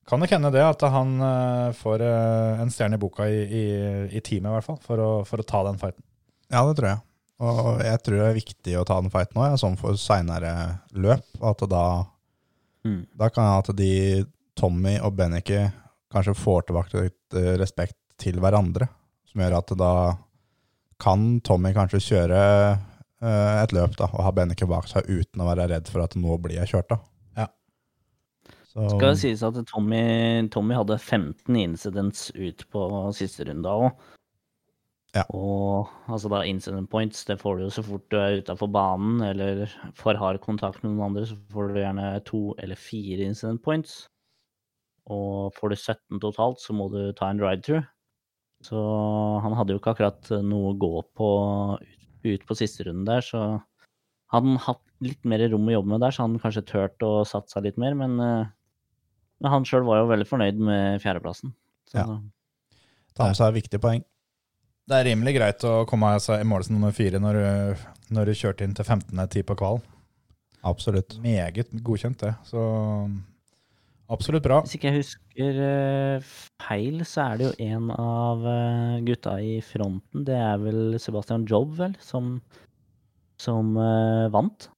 [0.08, 3.64] kan det hende det at han eh, får eh, en stjerne i boka i, i,
[4.16, 6.04] i teamet, i hvert fall, for å, for å ta den fighten.
[6.52, 7.00] Ja, det tror jeg.
[7.44, 10.52] Og jeg tror det er viktig å ta den fighten òg, sånn for seinere
[10.94, 11.24] løp.
[11.42, 11.84] At da,
[12.84, 13.06] Mm.
[13.16, 13.92] da kan jeg at de,
[14.60, 15.70] Tommy og Benneke,
[16.12, 18.90] kanskje får tilbake litt eh, respekt til hverandre.
[19.32, 19.92] Som gjør at da
[21.00, 22.42] kan Tommy kanskje kjøre
[23.24, 26.36] et løp da, og ha Benneke bak seg uten å være redd for at nå
[26.44, 26.90] blir jeg kjørt.
[26.92, 26.98] da.
[28.74, 30.02] Så, Skal det sies at Tommy,
[30.50, 34.06] Tommy hadde 15 incidents ut på siste runde òg.
[35.14, 35.22] Ja.
[35.30, 39.22] Og altså da incident points, det får du jo så fort du er utafor banen
[39.22, 43.62] eller for hard kontakt med noen andre, så får du gjerne to eller fire incident
[43.62, 44.08] points.
[45.06, 47.86] Og får du 17 totalt, så må du ta en ride-through.
[48.64, 48.80] Så
[49.44, 51.30] han hadde jo ikke akkurat noe å gå på
[51.78, 53.44] ut, ut på siste runden der, så
[54.32, 57.12] hadde han hatt litt mer rom å jobbe med der, så han kanskje turt å
[57.28, 58.46] satse litt mer, men, eh,
[59.42, 61.54] men han sjøl var jo veldig fornøyd med fjerdeplassen.
[61.90, 62.18] Så Ja.
[63.14, 64.04] ta med seg viktige poeng.
[64.86, 68.26] Det er rimelig greit å komme seg i mål som nummer fire når du, når
[68.26, 69.82] du kjørte inn til 15.10 på kvalen.
[70.64, 71.18] Absolutt.
[71.20, 72.34] Meget godkjent, det.
[72.48, 72.58] Så
[74.12, 74.60] absolutt bra.
[74.64, 76.28] hvis ikke jeg husker eh,
[76.60, 81.44] feil, så er det jo en av eh, gutta i fronten, det er vel Sebastian
[81.48, 82.40] Jobb, vel, som,
[83.40, 84.68] som eh, vant.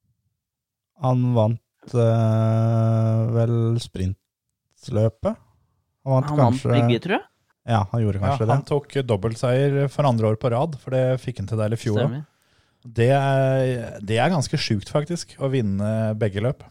[1.02, 3.78] Han vant eh, vel
[4.86, 5.36] sprintløpet.
[6.06, 7.26] Han vant Han vant begge, tror jeg.
[7.66, 8.48] Ja, han gjorde Ja, det.
[8.52, 11.76] han tok dobbeltseier for andre år på rad, for det fikk han til der i
[11.80, 11.98] fjor.
[12.04, 12.24] òg.
[12.86, 16.62] Det er, det er ganske sjukt, faktisk, å vinne begge løp.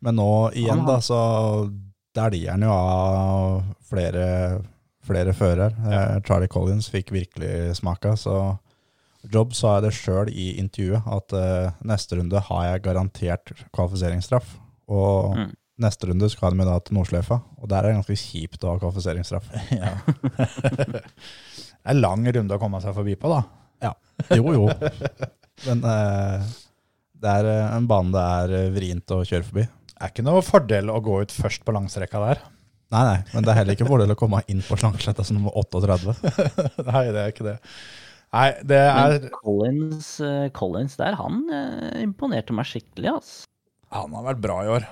[0.00, 1.18] Men nå igjen, da, så
[2.16, 4.62] dæljer han jo av flere,
[5.04, 5.76] flere fører.
[5.84, 6.20] Ja.
[6.24, 8.38] Charlie Collins fikk virkelig smaka, så
[9.26, 14.52] Jobb sa jeg det sjøl i intervjuet, at uh, neste runde har jeg garantert kvalifiseringsstraff.
[14.88, 15.52] Og Mm.
[15.82, 18.74] Neste runde skal de jo da til Nordsløyfa, og der er det ganske kjipt å
[18.74, 19.50] ha kvalifiseringsstraff.
[19.76, 19.92] Ja.
[20.96, 23.42] det er lang runde å komme seg forbi på, da.
[23.84, 23.92] Ja.
[24.34, 24.68] Jo, jo.
[25.66, 26.46] Men eh,
[27.22, 29.66] det er eh, en bane det er eh, vrient å kjøre forbi.
[29.92, 32.42] Det er ikke noe fordel å gå ut først på langstrekka der.
[32.94, 35.56] Nei, nei, men det er heller ikke fordel å komme inn på Slangsletta som nummer
[35.58, 36.12] 38.
[36.86, 37.56] Nei, det er ikke det.
[38.36, 41.40] Nei, det er Men Collins, eh, Collins der, han
[41.98, 43.50] imponerte meg skikkelig, altså.
[43.96, 44.86] Han har vært bra i år.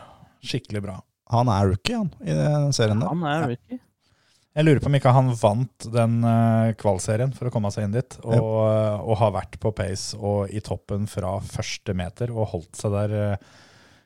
[0.44, 0.98] Skikkelig bra.
[1.32, 3.08] Han er rookie, han, i den serien der.
[3.10, 3.80] Han er rookie.
[4.54, 7.94] Jeg lurer på om ikke han vant den uh, kvalserien for å komme seg inn
[7.96, 8.36] dit, og,
[9.02, 13.14] og har vært på pace og i toppen fra første meter og holdt seg der
[13.18, 13.48] eh,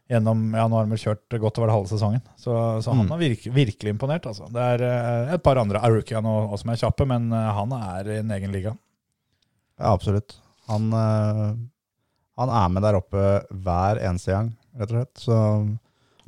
[0.09, 3.11] gjennom Ja, nå har han vel kjørt godt over halve sesongen, så, så han Mm.
[3.13, 4.49] har virke, virkelig imponert, altså.
[4.55, 7.75] Det er eh, et par andre av rookiene også som er kjappe, men eh, han
[7.77, 8.73] er i en egen liga.
[9.77, 10.39] Ja, absolutt.
[10.71, 11.45] Han, eh,
[12.41, 14.49] han er med der oppe hver eneste gang,
[14.81, 15.27] rett og slett.
[15.29, 15.37] Så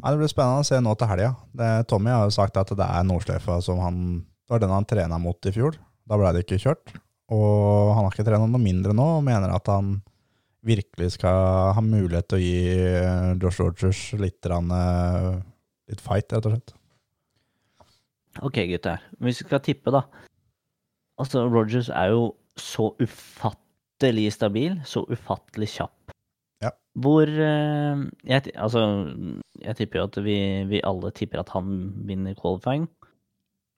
[0.01, 1.31] det blir spennende å se nå til helga.
[1.91, 5.19] Tommy har jo sagt at det er Nordsløyfa som han Det var den han trena
[5.23, 5.77] mot i fjor.
[6.09, 6.95] Da ble det ikke kjørt.
[7.31, 10.01] Og han har ikke trena noe mindre nå, og mener at han
[10.67, 15.29] virkelig skal ha mulighet til å gi eh, Josh Rogers litt, eh,
[15.93, 16.75] litt fight, rett og slett.
[18.47, 19.07] Ok, gutter.
[19.19, 20.05] Hvis vi skal tippe, da.
[21.21, 26.15] Altså, Rogers er jo så ufattelig stabil, så ufattelig kjapp.
[26.61, 26.73] Ja.
[27.01, 28.83] Hvor eh, jeg, Altså,
[29.63, 30.37] jeg tipper jo at vi,
[30.69, 32.89] vi alle tipper at han vinner qualifying.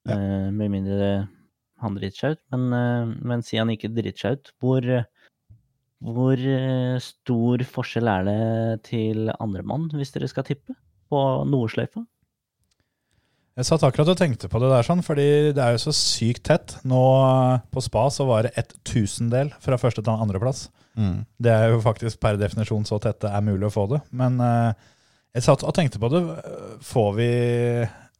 [0.08, 0.16] Ja.
[0.16, 1.12] Eh, med mindre
[1.82, 2.42] han driter seg ut.
[2.54, 4.88] Men, eh, men si han ikke driter seg ut, hvor,
[6.02, 6.46] hvor
[7.02, 8.40] stor forskjell er det
[8.90, 10.74] til andremann, hvis dere skal tippe,
[11.12, 12.02] på Nordsløyfa?
[13.58, 16.46] Jeg satt akkurat og tenkte på det der, sånn, fordi det er jo så sykt
[16.48, 16.76] tett.
[16.88, 20.70] Nå eh, på spa så var det ett tusendel fra første til andreplass.
[21.40, 24.00] Det er jo faktisk per definisjon så tett det er mulig å få det.
[24.16, 24.72] Men eh,
[25.36, 26.22] jeg satt og tenkte på det.
[26.84, 27.28] Får vi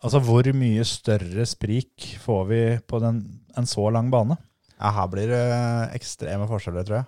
[0.03, 3.21] Altså, hvor mye større sprik får vi på den,
[3.55, 4.35] en så lang bane?
[4.75, 5.43] Ja, her blir det
[5.95, 7.07] ekstreme forskjeller, tror jeg.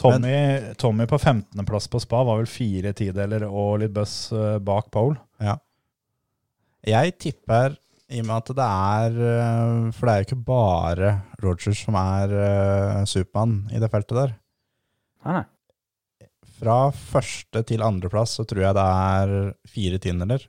[0.00, 0.36] Tommy,
[0.78, 5.18] Tommy på 15.-plass på spa var vel fire tideler og litt bøss eh, bak pole.
[5.42, 5.56] Ja.
[6.86, 7.74] Jeg tipper
[8.10, 11.10] I og med at det er eh, For det er jo ikke bare
[11.44, 14.32] Rogers som er uh, Supermann i det feltet der.
[15.24, 16.28] Nei, nei.
[16.60, 19.30] Fra første til andreplass så tror jeg det er
[19.68, 20.42] fire tiendeler.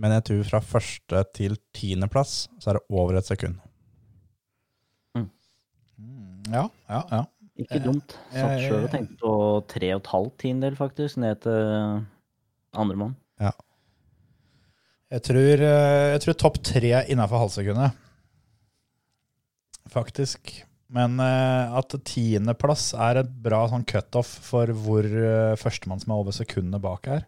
[0.00, 3.58] Men jeg tror fra første til tiendeplass så er det over et sekund.
[6.50, 7.24] Ja, ja, ja.
[7.60, 8.14] Ikke dumt.
[8.32, 9.32] Satt jeg- sjøl og tenkte på
[9.68, 12.06] tre og et halvt tiendedel, faktisk, ned til
[12.72, 13.16] andremann.
[15.10, 17.96] Jeg tror, eh, jeg tror topp tre innafor halvsekundet.
[19.90, 20.52] Faktisk.
[20.94, 26.22] Men eh, at tiendeplass er et bra sånn cutoff for hvor eh, førstemann som er
[26.22, 27.26] over sekundet bak er.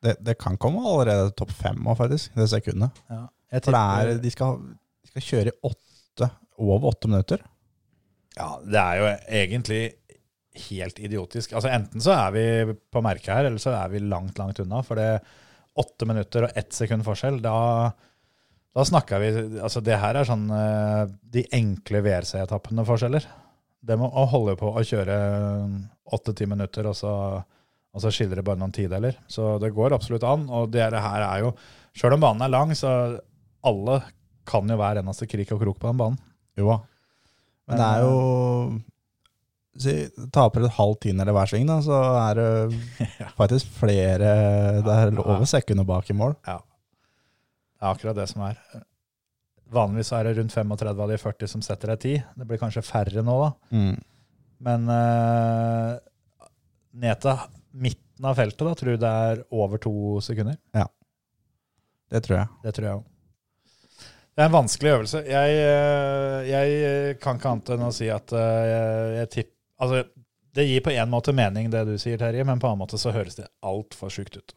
[0.00, 2.32] Det, det kan komme allerede topp fem òg, faktisk.
[2.36, 3.02] Det sekundet.
[3.10, 4.60] Jeg For det er, de, skal,
[5.04, 6.30] de skal kjøre i åtte,
[6.60, 7.44] over åtte minutter.
[8.38, 9.10] Ja, det er jo
[9.42, 9.82] egentlig
[10.70, 11.52] helt idiotisk.
[11.52, 14.80] Altså Enten så er vi på merket her, eller så er vi langt, langt unna.
[14.86, 15.10] For det
[15.80, 17.54] åtte minutter og ett sekund forskjell, da,
[18.76, 21.04] da snakker vi Altså det her er sånn eh,
[21.36, 23.26] de enkle WRC-etappene forskjeller.
[23.80, 25.16] Det med å holde på å kjøre
[26.12, 29.16] åtte-ti minutter, og så, og så skiller det bare noen tideler.
[29.30, 30.46] Så det går absolutt an.
[30.52, 31.54] Og det her er jo
[31.90, 32.90] Sjøl om banen er lang, så
[33.66, 33.96] alle
[34.46, 36.20] kan jo hver eneste krik og krok på den banen.
[36.58, 36.76] Jo da.
[37.66, 38.12] Men det er jo
[39.82, 39.94] si,
[40.34, 43.00] Taper et halvt tiendedel hver sving, da, så er det
[43.40, 44.34] faktisk flere
[44.84, 46.36] Det er over sekunder bak i mål.
[46.46, 46.60] Ja.
[46.60, 48.60] Det er akkurat det som er.
[49.70, 52.22] Vanligvis er det rundt 35 av de 40 som setter ei 10.
[52.40, 53.50] Det blir kanskje færre nå, da.
[53.76, 53.98] Mm.
[54.66, 55.94] Men uh,
[57.00, 57.44] ned til
[57.86, 60.58] midten av feltet da, tror du det er over to sekunder.
[60.76, 60.88] Ja.
[62.10, 62.52] Det tror jeg.
[62.64, 63.06] Det tror jeg òg.
[64.30, 65.20] Det er en vanskelig øvelse.
[65.28, 70.04] Jeg, eh, jeg kan ikke annet enn å si at eh, jeg, jeg tipp, Altså,
[70.56, 72.98] det gir på en måte mening, det du sier, Terje, men på en annen måte
[73.00, 74.54] så høres det altfor sjukt ut.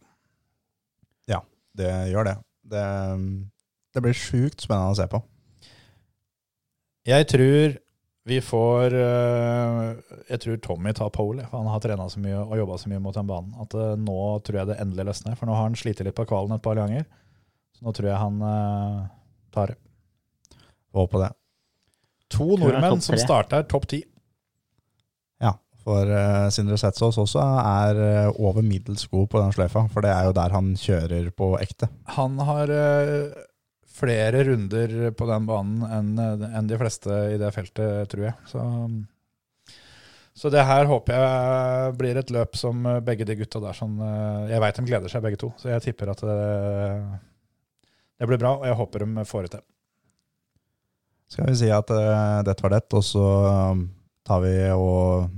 [1.29, 1.43] Ja,
[1.77, 2.37] Det gjør det.
[2.73, 2.83] Det,
[3.93, 5.21] det blir sjukt spennende å se på.
[7.07, 7.73] Jeg tror
[8.23, 9.89] vi får øh,
[10.29, 13.01] Jeg tror Tommy tar pole, for han har trena så mye og jobba så mye
[13.03, 13.51] mot den banen.
[13.59, 15.35] At øh, nå tror jeg det endelig løsner.
[15.39, 17.03] For nå har han slitt litt på kvalen et par ganger.
[17.75, 19.01] Så nå tror jeg han øh,
[19.55, 19.79] tar det.
[20.95, 21.29] Håper det.
[22.37, 24.03] To nordmenn som starter topp ti.
[25.83, 30.13] For uh, Sindre Setsås også er uh, over middels god på den sløyfa, for det
[30.13, 31.89] er jo der han kjører på ekte.
[32.15, 33.41] Han har uh,
[33.93, 38.35] flere runder på den banen enn en de fleste i det feltet, tror jeg.
[38.49, 38.63] Så,
[40.39, 43.99] så det her håper jeg blir et løp som begge de gutta der sånn
[44.49, 46.39] Jeg veit de gleder seg begge to, så jeg tipper at det,
[48.17, 49.65] det blir bra, og jeg håper de får det til.
[51.35, 51.93] Skal vi si at
[52.47, 53.29] dette var det, og så
[53.75, 53.87] um,
[54.25, 55.29] tar vi og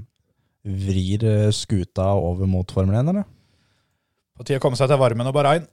[0.66, 3.28] vrir eh, skuta over mot Formel 1, eller?
[4.36, 5.68] På tide å komme seg til varmen og Bahrain.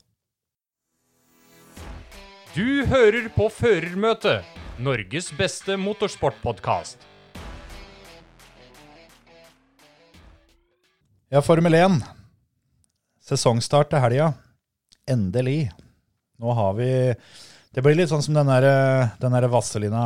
[2.52, 4.44] Du hører på Førermøtet,
[4.85, 7.09] Norges beste motorsportpodkast.
[11.33, 12.02] Ja, Formel 1.
[13.24, 14.35] Sesongstart til helga.
[15.09, 15.70] Endelig.
[16.42, 16.90] Nå har vi
[17.72, 18.66] Det blir litt sånn som den der,
[19.16, 20.02] den der Vazelina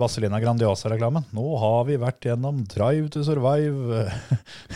[0.00, 1.28] Vazelina Grandiosa-reklamen.
[1.36, 4.06] Nå har vi vært gjennom Drive to Survive,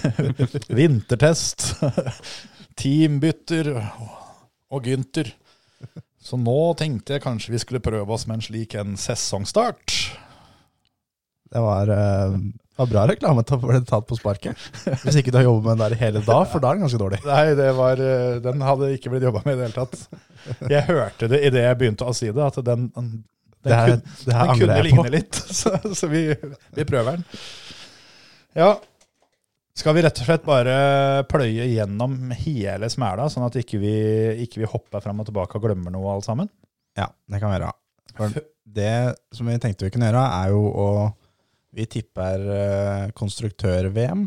[0.80, 1.72] vintertest,
[2.80, 3.74] teambytter
[4.70, 5.32] og Gynter.
[6.20, 9.96] Så nå tenkte jeg kanskje vi skulle prøve oss med en slik en sesongstart.
[11.50, 12.36] Det var, uh,
[12.78, 14.68] var bra reklame til å bli tatt på sparket.
[15.02, 17.00] Hvis ikke du har jobbet med den der hele dag, for da er den ganske
[17.00, 17.18] dårlig.
[17.26, 20.68] Nei, det var, eh, den hadde ikke blitt jobba med i det hele tatt.
[20.70, 22.86] Jeg hørte det idet jeg begynte å si det, at den,
[23.64, 26.22] den, Det her, kun- det den kunne ligne litt, så, så vi,
[26.76, 27.24] vi prøver den.
[28.56, 28.70] Ja,
[29.80, 30.74] skal vi rett og slett bare
[31.30, 33.92] pløye gjennom hele smæla, sånn at ikke vi
[34.46, 36.50] ikke vi hopper fram og tilbake og glemmer noe alt sammen?
[36.98, 37.70] Ja, det kan vi gjøre.
[38.18, 38.34] For
[38.80, 38.90] det
[39.36, 40.88] som vi tenkte vi kunne gjøre, er jo å
[41.72, 44.24] Vi tipper eh, konstruktør-VM.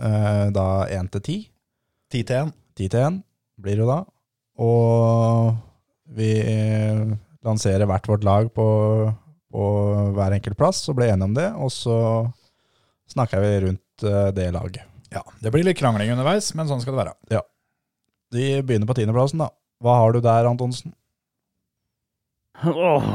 [0.00, 1.34] eh, da 1 til 10.
[2.14, 2.52] 10 til 1.
[2.80, 3.18] 10 til 1
[3.60, 3.98] blir det da.
[4.56, 5.52] Og
[6.16, 6.30] vi
[7.44, 8.66] lanserer hvert vårt lag på,
[9.52, 9.68] på
[10.16, 11.48] hver enkelt plass og blir enige om det.
[11.60, 11.96] Og så
[13.12, 14.84] snakker vi rundt eh, det laget.
[15.14, 17.14] Ja, det blir litt krangling underveis, men sånn skal det være.
[17.36, 17.44] Ja.
[18.34, 19.52] Vi begynner på tiendeplassen, da.
[19.84, 20.94] Hva har du der, Antonsen?
[22.64, 23.06] Åh,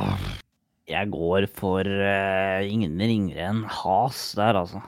[0.87, 4.81] jeg går for uh, ingen ringere enn has der, altså.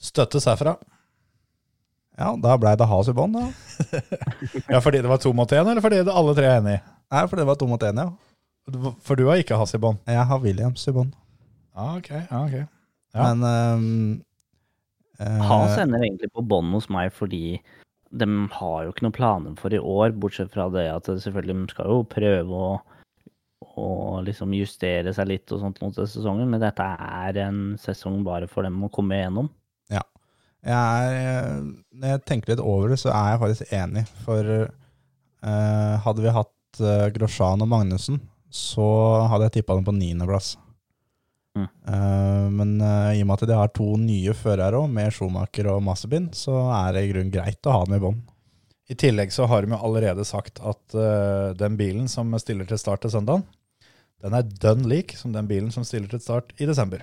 [0.00, 0.74] Støttes herfra.
[2.16, 3.46] Ja, da blei det has i bånn, da.
[4.72, 6.82] Ja, fordi det var to mot én, eller fordi det alle tre er enige?
[7.12, 8.10] Nei, for det var to mot én, ja.
[9.06, 9.98] For du har ikke Hass i bånn?
[10.10, 11.12] Jeg har Williams i bånn.
[11.76, 12.64] Ah, ok, ah, okay.
[13.14, 13.28] Ja.
[13.28, 13.84] Men um,
[15.20, 17.60] uh, Hass ender egentlig på bånn hos meg fordi
[18.16, 18.26] de
[18.56, 21.92] har jo ikke noen planer for i år, bortsett fra det at selvfølgelig de skal
[21.92, 22.72] jo prøve å,
[23.76, 23.88] å
[24.24, 28.66] liksom justere seg litt og sånt mot sesongen, men dette er en sesong bare for
[28.66, 29.50] dem å komme igjennom.
[29.92, 30.02] Ja.
[30.66, 31.62] Jeg er,
[31.94, 34.06] når jeg tenker litt over det, så er jeg faktisk enig.
[34.24, 38.20] For uh, hadde vi hatt uh, Grosjean og Magnussen,
[38.52, 38.86] så
[39.30, 40.54] hadde jeg tippa dem på niendeplass.
[41.56, 41.68] Mm.
[41.88, 45.70] Uh, men uh, i og med at de har to nye førere òg, med Schumacher
[45.72, 48.24] og Massebin, så er det i grunnen greit å ha dem i bånn.
[48.86, 52.78] I tillegg så har de jo allerede sagt at uh, den bilen som stiller til
[52.78, 53.42] start til søndag,
[54.24, 57.02] den er dønn lik som den bilen som stiller til start i desember.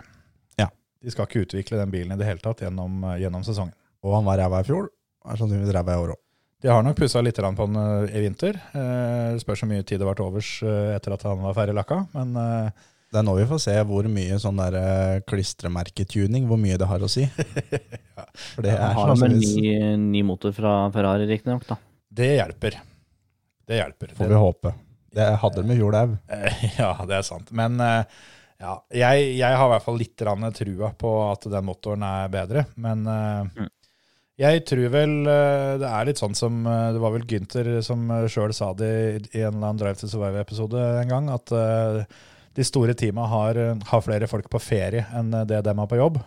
[0.60, 0.70] Ja.
[1.04, 3.76] De skal ikke utvikle den bilen i det hele tatt gjennom, eh, gjennom sesongen.
[4.04, 4.90] Og han var ræva i fjor,
[5.24, 6.22] er sannsynligvis ræva i år òg.
[6.64, 8.56] De har nok pussa litt på den eh, i vinter.
[8.72, 11.76] Eh, spørs hvor mye tid det ble til overs eh, etter at han var ferdig
[11.76, 11.98] lakka.
[12.16, 14.78] Men eh, Det er nå vi får se hvor mye sånn der
[15.28, 17.26] klistremerketuning, hvor mye det har å si.
[18.56, 19.76] For det er har vel sannsynligvis ny,
[20.16, 21.78] ny motor fra Ferrari, riktignok, da.
[22.10, 22.80] det hjelper.
[23.68, 24.16] Det hjelper.
[24.18, 24.74] Får vi håpe.
[25.14, 26.18] Det hadde de i fjor, det.
[26.32, 27.52] Eh, Ja, det er sant.
[27.52, 30.16] Men ja, jeg, jeg har i hvert fall litt
[30.64, 32.70] trua på at den motoren er bedre.
[32.80, 33.68] Men Mm.
[34.42, 38.08] Jeg tror vel eh, det er litt sånn som eh, Det var vel Gynter som
[38.32, 42.00] sjøl sa det i, en eller annen Drive to Survive-episode en gang, at eh,
[42.54, 43.60] de store teama har,
[43.90, 46.20] har flere folk på ferie enn det de har på jobb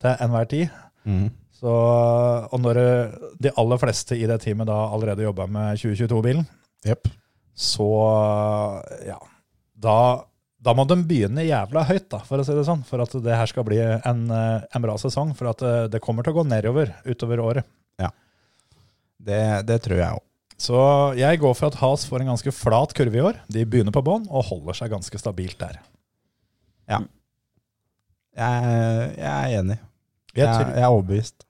[0.00, 0.76] til enhver tid.
[1.04, 1.28] Mm.
[1.54, 6.44] Så, og når eh, de aller fleste i det teamet da allerede jobber med 2022-bilen,
[6.84, 7.08] yep.
[7.56, 7.88] så
[9.06, 9.16] ja,
[9.80, 9.98] da,
[10.64, 13.36] da må de begynne jævla høyt, da, for å si det sånn, for at det
[13.36, 15.34] her skal bli en, eh, en bra sesong.
[15.36, 17.66] For at eh, det kommer til å gå nedover utover året.
[19.24, 20.22] Det, det tror jeg òg.
[20.60, 20.76] Så
[21.16, 23.38] jeg går for at Has får en ganske flat kurve i år.
[23.48, 25.78] De begynner på bånn og holder seg ganske stabilt der.
[26.90, 27.06] Jeg,
[28.36, 29.78] jeg er enig.
[30.34, 31.46] Jeg Jeg, jeg er overbevist.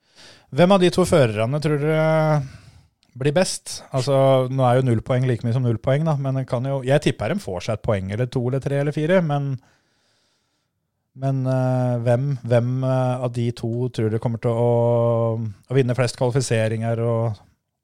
[0.54, 2.42] hvem av de to førerne tror dere
[3.18, 3.82] blir best?
[3.94, 7.02] Altså, Nå er jo null poeng like mye som null poeng, da, men jo, jeg
[7.04, 9.20] tipper de får seg et poeng eller to eller tre eller fire.
[9.24, 9.52] Men,
[11.22, 14.72] men uh, hvem, hvem eh, av de to tror dere kommer til å,
[15.38, 17.38] å vinne flest kvalifiseringer og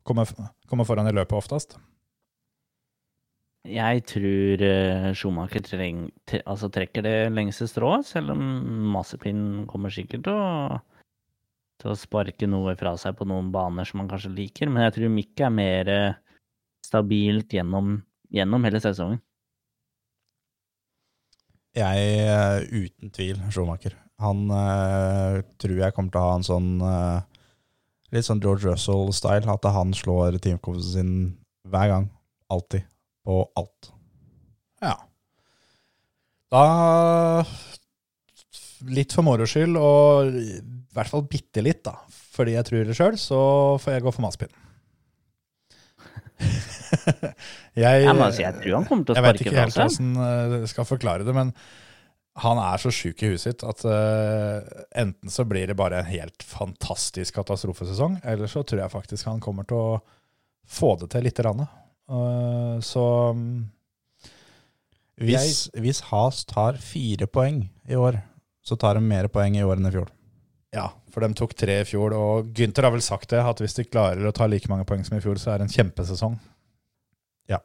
[0.06, 0.26] komme,
[0.70, 1.78] komme foran i løpet oftest?
[3.70, 8.40] Jeg tror eh, Schumacher treng, tre, altså trekker det lengste strået, selv om
[8.94, 10.78] Massepin kommer sikkert til å,
[11.80, 14.70] til å sparke noe fra seg på noen baner som han kanskje liker.
[14.70, 16.20] Men jeg tror Mikke er mer eh,
[16.86, 17.98] stabilt gjennom,
[18.32, 19.20] gjennom hele sesongen.
[21.76, 23.94] Jeg er uten tvil Schumacher.
[24.20, 27.20] Han øh, tror jeg kommer til å ha en sånn øh,
[28.14, 31.12] litt sånn George Russell-style, at han slår teamkompisen sin
[31.70, 32.10] hver gang.
[32.50, 32.86] Alltid.
[33.24, 33.92] På alt.
[34.82, 34.96] Ja.
[36.50, 37.44] Da
[38.88, 40.30] Litt for moro skyld, og
[40.90, 41.94] i hvert fall bitte litt, da.
[42.34, 43.42] Fordi jeg tror det sjøl, så
[43.82, 44.56] får jeg gå for maspinn.
[47.76, 50.70] jeg, Jeg, si, jeg tror han kommer til å jeg vet ikke helt hvordan jeg
[50.72, 51.52] skal forklare det, men
[52.40, 54.62] han er så sjuk i huet sitt at uh,
[54.96, 59.42] enten så blir det bare en helt fantastisk katastrofesesong, eller så tror jeg faktisk han
[59.42, 59.98] kommer til å
[60.70, 61.66] få det til lite grann.
[62.10, 63.04] Uh, så
[63.36, 63.68] um,
[65.20, 68.22] Hvis, hvis Has tar fire poeng i år,
[68.64, 70.08] så tar de mer poeng i år enn i fjor.
[70.70, 73.74] Ja, for de tok tre i fjor, og Gynter har vel sagt det, at hvis
[73.74, 76.36] de klarer å ta like mange poeng som i fjor, så er det en kjempesesong.
[77.50, 77.58] Ja.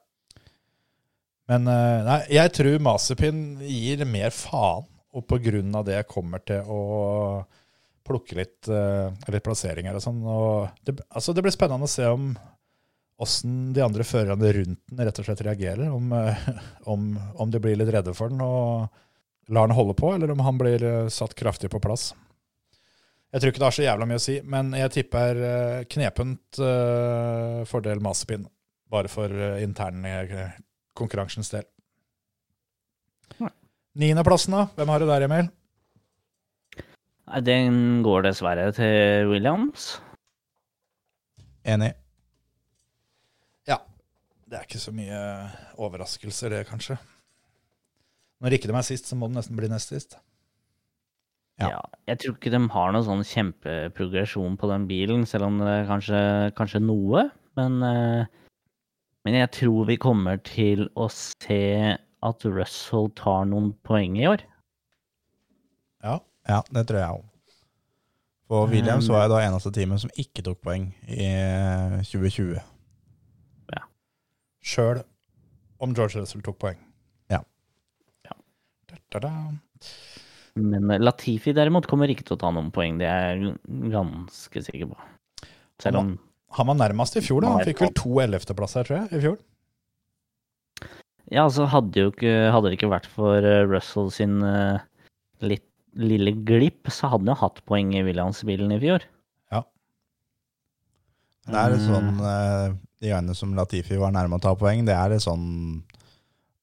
[1.52, 6.42] Men eh, nei, jeg tror Masepin gir mer faen, og på grunn av det kommer
[6.44, 6.82] til å
[8.06, 10.26] plukke litt, eh, litt plasseringer og sånn.
[10.26, 12.34] Og det, altså det blir spennende å se om
[13.22, 15.94] åssen de andre førerne rundt den rett og slett reagerer.
[15.94, 16.52] Om, eh,
[16.92, 18.90] om, om de blir litt redde for den og
[19.54, 20.84] lar den holde på, eller om han blir
[21.14, 22.16] satt kraftig på plass.
[23.36, 26.60] Jeg tror ikke det har så jævla mye å si, men jeg tipper eh, knepent
[26.64, 28.46] eh, fordel Masepin.
[28.88, 30.54] Bare for interne intern eh,
[30.96, 31.66] konkurransens del.
[34.00, 34.62] Niendeplassen, da?
[34.78, 35.50] Hvem har du der, Emil?
[36.80, 39.90] Nei, Den går dessverre til Williams.
[41.68, 41.92] Enig.
[43.68, 43.82] Ja.
[44.48, 45.20] Det er ikke så mye
[45.76, 46.96] overraskelser, det, kanskje.
[48.40, 50.16] Når ikke de er sist, så må den nesten bli nest sist.
[51.62, 51.70] Ja.
[51.72, 51.82] Ja.
[52.12, 55.88] Jeg tror ikke de har noen sånn kjempeprogresjon på den bilen, selv om det er
[55.90, 56.20] kanskje,
[56.58, 57.30] kanskje noe.
[57.56, 58.26] Men, eh,
[59.26, 61.96] men jeg tror vi kommer til å se
[62.26, 64.44] at Russell tar noen poeng i år.
[66.04, 66.20] Ja.
[66.46, 67.24] Ja, det tror jeg òg.
[68.46, 72.60] For Williams var jo da eneste teamet som ikke tok poeng i eh, 2020.
[74.66, 75.04] Sjøl
[75.78, 76.80] om George Russell tok poeng.
[77.30, 77.44] Ja.
[78.26, 78.34] Ja.
[78.90, 79.34] Da, da, da.
[80.56, 83.56] Men eh, Latifi derimot kommer ikke til å ta noen poeng, det er jeg
[83.94, 85.10] ganske sikker på.
[85.84, 86.16] Selv om
[86.56, 87.58] Han var nærmest i fjor, da.
[87.58, 89.40] Han fikk vel to ellevteplasser, tror jeg, i fjor.
[91.34, 94.78] Ja, altså hadde jo ikke Hadde det ikke vært for eh, Russell sin uh,
[95.42, 99.04] litt lille glipp, så hadde han jo hatt poeng i Williams-bilen i fjor.
[101.46, 104.96] Det er litt sånn uh, De gangene som Latifi var nærme å ta poeng, det
[104.98, 105.46] er litt sånn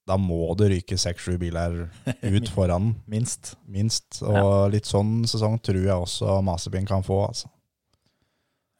[0.09, 1.85] Da må det ryke seks-sju biler
[2.27, 3.55] ut foran Minst.
[3.71, 4.19] minst.
[4.27, 7.51] Og litt sånn sesong tror jeg også Masepin kan få, altså.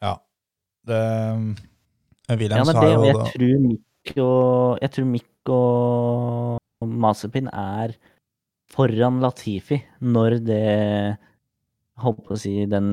[0.03, 0.17] Ja.
[0.83, 0.99] Det,
[2.33, 3.29] Williams Ja, det har jo jeg det.
[3.37, 7.95] tror Mick og Jeg tror Mick og Masepin er
[8.73, 10.63] foran Latifi når det
[12.03, 12.89] Holdt på å si den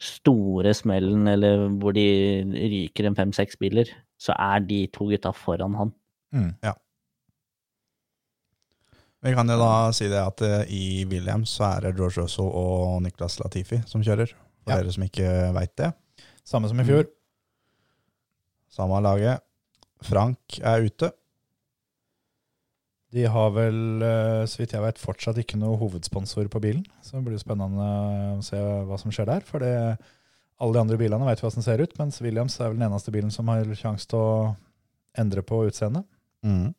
[0.00, 2.04] store smellen, eller hvor de
[2.46, 3.88] ryker en fem-seks biler,
[4.22, 5.90] så er de to gutta foran han.
[6.32, 6.52] mm.
[9.28, 12.48] Vi kan jo da si det at eh, i Williams så er det George Russell
[12.48, 14.32] og Niklas Latifi som kjører.
[14.64, 14.80] For Ja.
[14.80, 15.92] dere som ikke veit det.
[16.48, 17.04] Samme som i fjor.
[18.72, 19.40] Samme laget.
[20.04, 21.10] Frank er ute.
[23.12, 26.84] De har vel, eh, så vidt jeg vet, fortsatt ikke noe hovedsponsor på bilen.
[27.02, 27.86] Så det blir spennende
[28.36, 29.40] å se hva som skjer der.
[29.48, 29.98] For det,
[30.60, 33.12] alle de andre bilene vet hvordan det ser ut, mens Williams er vel den eneste
[33.14, 34.56] bilen som har sjanse til å
[35.18, 36.04] endre på utseendet.
[36.44, 36.74] Mm.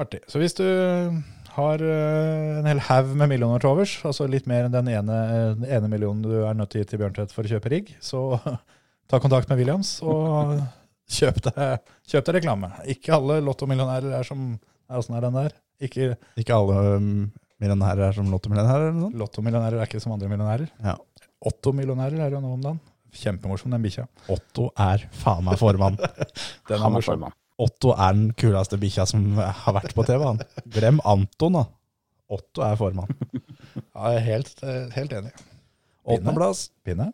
[0.00, 0.24] Artig.
[0.30, 0.64] Så hvis du
[1.54, 5.18] har eh, en hel haug med millioner til overs, altså litt mer enn den ene,
[5.60, 7.92] den ene millionen du er nødt til å gi til Bjørntvedt for å kjøpe rigg,
[8.02, 8.24] så
[9.10, 10.56] ta kontakt med Williams og
[11.18, 12.72] kjøp deg, kjøp deg reklame.
[12.90, 15.54] Ikke alle lottomillionærer er som er Åssen er den der?
[15.82, 17.06] Ikke Ikke alle um,
[17.62, 18.98] millionærer er som lottomillionærer.
[19.16, 20.68] Lottomillionærer er ikke som andre millionærer.
[20.84, 20.98] Ja.
[21.44, 22.82] Otto-millionærer er jo nå om dagen.
[23.14, 24.08] Kjempemorsom, den bikkja.
[24.32, 25.98] Otto er faen meg formann.
[26.68, 27.28] Den er morsom.
[27.62, 30.24] Otto er den kuleste bikkja som har vært på TV.
[30.24, 30.40] Han.
[30.74, 31.64] Glem Anton, da.
[32.34, 33.12] Otto er formann.
[33.74, 35.30] Ja, jeg er helt, eh, helt enig.
[36.04, 36.68] Åttendeplass.
[36.86, 37.12] Pinne?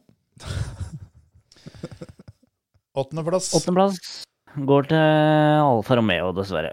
[2.97, 3.51] Åttendeplass.
[3.57, 4.01] Åttendeplass
[4.67, 4.99] går til
[5.65, 6.73] Alfa Romeo, dessverre.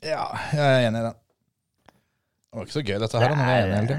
[0.00, 0.24] Ja,
[0.56, 1.16] jeg er enig i den.
[1.20, 3.96] Det var ikke så gøy dette her, når er enige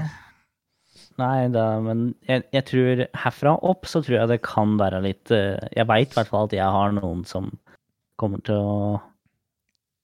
[1.20, 5.30] Nei, da, men jeg, jeg tror herfra opp så tror jeg det kan være litt
[5.34, 7.50] eh, Jeg veit i hvert fall at jeg har noen som
[8.22, 9.00] kommer til å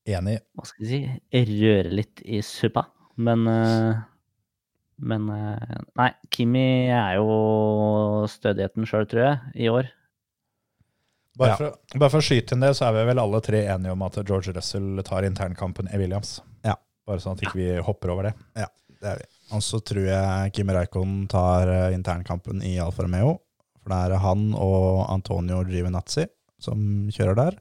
[0.08, 0.38] Enig.
[0.56, 2.86] hva skal jeg si, røre litt i suppa.
[3.20, 3.98] Men eh,
[4.98, 9.90] Men eh, Nei, Kimi er jo stødigheten sjøl, tror jeg, i år.
[11.38, 11.56] Bare, Ja.
[11.60, 14.02] for, bare for å skyte inn det, så er vi vel alle tre enige om
[14.02, 16.40] at George Russell tar internkampen i Williams.
[16.66, 16.74] Ja.
[17.06, 18.34] Bare sånn at ikke vi hopper over det.
[18.58, 18.66] Ja,
[18.98, 19.28] Det er vi.
[19.54, 23.36] Og så tror jeg Kimi Reikon tar eh, internkampen i Alfa Romeo.
[23.84, 26.26] For det er han og Antonio Giovinazzi
[26.60, 27.60] som kjører der.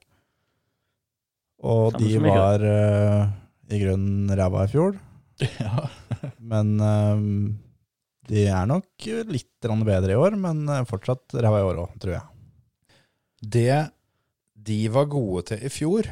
[1.66, 3.30] Og Samme de var uh,
[3.74, 4.98] i grunnen ræva i fjor.
[5.62, 5.88] Ja.
[6.42, 7.20] Men eh,
[8.32, 12.16] de er nok litt bedre i år, men eh, fortsatt ræva i år òg, tror
[12.16, 12.96] jeg.
[13.38, 13.76] Det
[14.68, 16.10] de var gode til i fjor,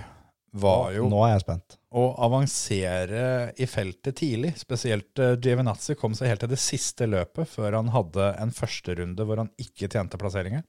[0.56, 1.78] var jo Nå er jeg spent.
[1.90, 3.24] å avansere
[3.58, 4.54] i feltet tidlig.
[4.62, 9.42] Spesielt Giovinazzi kom seg helt til det siste løpet før han hadde en førsterunde hvor
[9.42, 10.64] han ikke tjente plasseringer.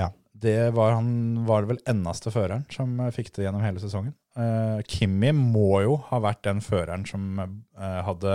[0.00, 0.10] Ja.
[0.42, 4.14] Det var, han var det vel eneste føreren som eh, fikk det gjennom hele sesongen.
[4.36, 8.34] Uh, Kimi må jo ha vært den føreren som uh, hadde,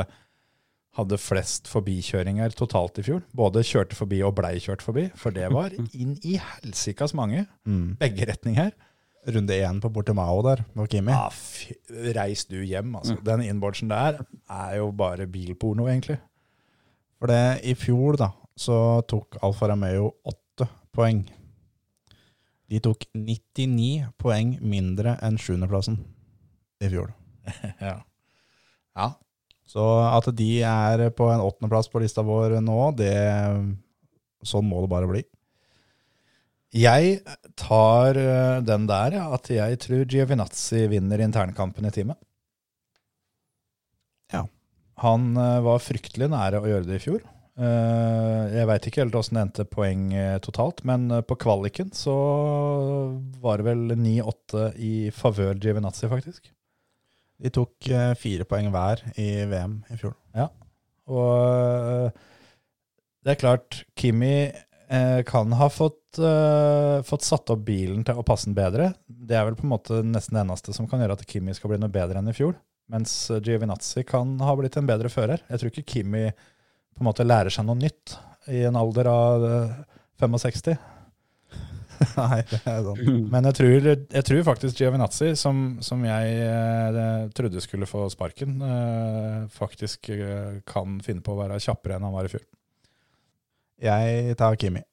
[0.97, 3.21] hadde flest forbikjøringer totalt i fjor.
[3.37, 7.45] Både kjørte forbi og blei kjørt forbi, for det var inn i helsikas mange.
[7.69, 7.99] Mm.
[8.01, 8.73] Begge retninger.
[9.29, 11.13] Runde én på Portimao der, med Kimi.
[11.13, 11.75] Ah, fy,
[12.17, 13.19] reis du hjem, altså.
[13.21, 16.17] Den inboardsen der er jo bare bilporno, egentlig.
[17.21, 20.65] For det, i fjor da, så tok Alfa Romeo åtte
[20.97, 21.21] poeng.
[22.71, 25.99] De tok 99 poeng mindre enn sjuendeplassen
[26.81, 27.11] i fjor.
[27.81, 27.97] Ja.
[28.95, 29.07] ja.
[29.67, 33.13] Så at de er på en åttendeplass på lista vår nå, det
[34.41, 35.19] Sånn må det bare bli.
[36.73, 37.19] Jeg
[37.59, 42.17] tar eh, den der, ja, at jeg tror Giovinazzi vinner internkampen i teamet.
[44.33, 44.45] Ja.
[45.03, 47.21] Han eh, var fryktelig nære å gjøre det i fjor.
[47.59, 51.91] Eh, Jeg veit ikke helt åssen det endte poeng eh, totalt, men eh, på kvaliken
[51.95, 52.15] så
[53.43, 56.51] var det vel 9-8 i favør Giovinazzi, faktisk.
[57.41, 57.87] De tok
[58.21, 60.13] fire poeng hver i VM i fjor.
[61.09, 62.11] Og øh,
[63.25, 64.51] det er klart, Kimi
[65.25, 66.17] kan ha fått,
[67.07, 68.89] fått satt opp bilen til å passe den bedre.
[69.07, 71.71] Det er vel på en måte nesten det eneste som kan gjøre at Kimi skal
[71.71, 72.57] bli noe bedre enn i fjor.
[72.91, 75.45] Mens Giovinazzi kan ha blitt en bedre fører.
[75.47, 76.25] Jeg tror ikke Kimi
[76.95, 78.17] på en måte lærer seg noe nytt
[78.51, 79.77] i en alder av øh,
[80.21, 80.77] 65.
[82.17, 83.01] Nei, det er sånn.
[83.31, 88.57] Men jeg tror, jeg tror faktisk Giovinazzi, som, som jeg eh, trodde skulle få sparken,
[88.65, 92.45] eh, faktisk eh, kan finne på å være kjappere enn han var i fjor.
[93.81, 94.83] Jeg tar Kimi.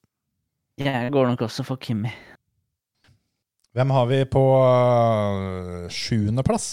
[0.79, 2.11] Jeg går nok også for Kimi.
[3.77, 6.69] Hvem har vi på øh, sjuendeplass?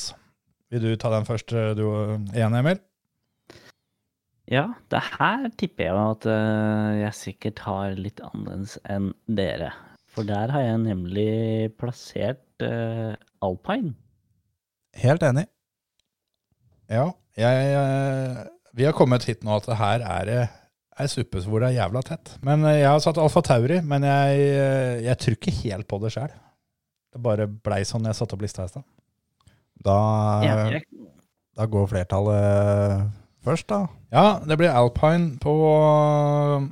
[0.73, 1.85] Vil du ta den først, du
[2.35, 2.81] igjen, Emil?
[4.47, 9.73] Ja, det her tipper jeg at eh, jeg sikkert har litt annerledes enn dere.
[10.15, 13.13] For der har jeg nemlig plassert uh,
[13.45, 13.93] Alpine.
[14.97, 15.45] Helt enig.
[16.89, 18.39] Ja, jeg, øh,
[18.79, 20.39] vi har kommet hit nå at det her er det
[20.97, 22.33] ei suppe hvor det er jævla tett.
[22.47, 24.47] Men jeg har satt Alfa Tauri, men jeg,
[25.05, 26.33] jeg tror ikke helt på det sjøl.
[27.13, 28.87] Det bare blei sånn jeg satte opp lista i stad.
[29.85, 29.99] Da,
[30.47, 30.81] Ja,
[31.59, 33.87] da går flertallet først, da.
[34.13, 36.69] Ja, det blir Alpine på øh,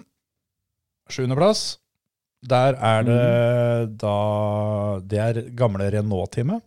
[1.10, 1.78] sjuendeplass.
[2.44, 4.14] Der er det da
[5.00, 6.60] Det er gamle Renault-teamet.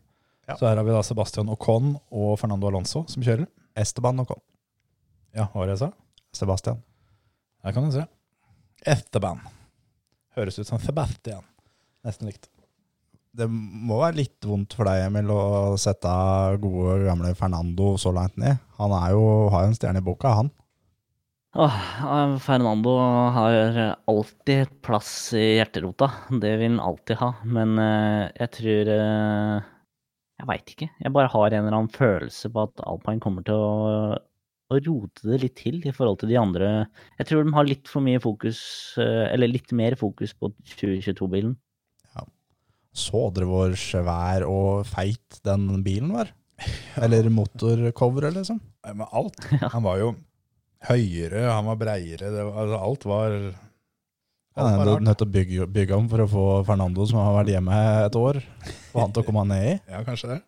[0.48, 0.56] Ja.
[0.56, 3.46] Så her har vi da Sebastian Ocon og Fernando Alonso som kjører.
[3.78, 4.40] Esteban Ocon.
[5.36, 5.92] Ja, hva var det jeg sa?
[6.34, 6.80] Sebastian.
[7.66, 8.06] Her kan du se.
[8.88, 9.44] Esteban.
[10.38, 11.44] Høres ut som Sebastian.
[12.08, 12.48] Nesten likt.
[13.38, 16.10] Det må være litt vondt for deg, Emil, å sette
[16.62, 18.58] gode, gamle Fernando så langt ned.
[18.80, 20.50] Han jo, har jo en stjerne i boka, han.
[21.58, 21.78] Åh,
[22.44, 22.92] Fernando
[23.34, 26.10] har alltid plass i hjerterota.
[26.30, 27.32] Det vil han alltid ha.
[27.50, 29.70] Men eh, jeg tror eh,
[30.38, 30.90] Jeg veit ikke.
[31.02, 34.18] Jeg bare har en eller annen følelse på at Alpine kommer til å,
[34.70, 36.74] å rote det litt til i forhold til de andre.
[37.18, 38.60] Jeg tror de har litt for mye fokus,
[39.02, 41.58] eh, eller litt mer fokus på 2022-bilen.
[42.98, 46.32] Så dere hvor svær og feit den bilen var?
[46.98, 48.58] Eller motorcoveret, liksom?
[48.88, 49.38] Nei, men alt.
[49.76, 50.12] Han var jo
[50.88, 52.30] høyere, han var breiere.
[52.32, 56.24] Var, altså, alt var Ja, alt var er nødt til å bygge, bygge om for
[56.24, 58.40] å få Fernando, som har vært hjemme et år,
[58.94, 59.76] og han til å komme ned i.
[59.94, 60.40] Ja, kanskje det.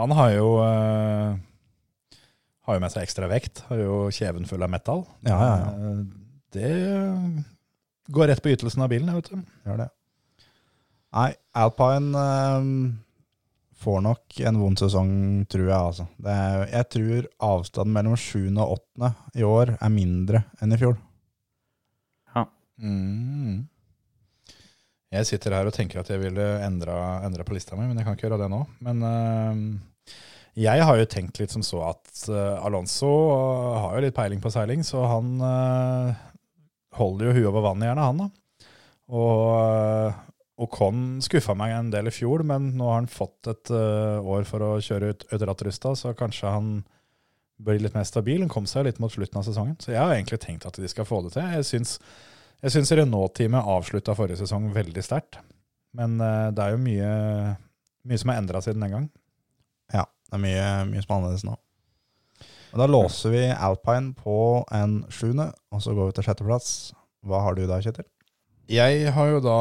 [0.00, 1.36] Han har jo eh,
[2.68, 3.64] Har jo med seg ekstra vekt.
[3.68, 5.04] Har jo kjeven full av metall.
[5.28, 5.72] Ja, ja, ja.
[5.72, 6.04] Eh,
[6.52, 6.72] Det
[8.12, 9.40] går rett på ytelsen av bilen, vet du.
[9.68, 9.88] Gjør det.
[11.12, 12.74] Nei, Alpine ehm,
[13.82, 15.12] får nok en vond sesong,
[15.52, 15.78] tror jeg.
[15.78, 16.08] altså.
[16.16, 18.38] Det er, jeg tror avstanden mellom 7.
[18.56, 19.14] og 8.
[19.36, 20.96] i år er mindre enn i fjor.
[22.82, 23.68] Mm.
[25.12, 28.16] Jeg sitter her og tenker at jeg ville endra, på lista mi, men jeg kan
[28.16, 28.62] ikke gjøre det nå.
[28.86, 30.14] Men eh,
[30.64, 33.12] jeg har jo tenkt litt som så at eh, Alonso
[33.84, 36.22] har jo litt peiling på seiling, så han eh,
[36.96, 38.30] holder jo huet over vannet gjerne, han da.
[39.12, 40.20] Og, uh,
[40.62, 44.46] Ocon skuffa meg en del i fjor, men nå har han fått et uh, år
[44.48, 46.74] for å kjøre ut, ut rattrusta, så kanskje han
[47.62, 48.42] blir litt mer stabil.
[48.44, 50.90] Han kom seg litt mot slutten av sesongen, så jeg har egentlig tenkt at de
[50.90, 51.48] skal få det til.
[51.56, 55.40] Jeg syns Renault-teamet avslutta forrige sesong veldig sterkt.
[55.98, 57.10] Men uh, det er jo mye,
[58.08, 59.10] mye som er endra siden den gang.
[59.92, 61.58] Ja, det er mye, mye spennende nå.
[62.72, 66.70] Og da låser vi Alpine på en sjuende, og så går vi til sjetteplass.
[67.28, 68.06] Hva har du da, Kjetil?
[68.72, 69.58] Jeg har jo da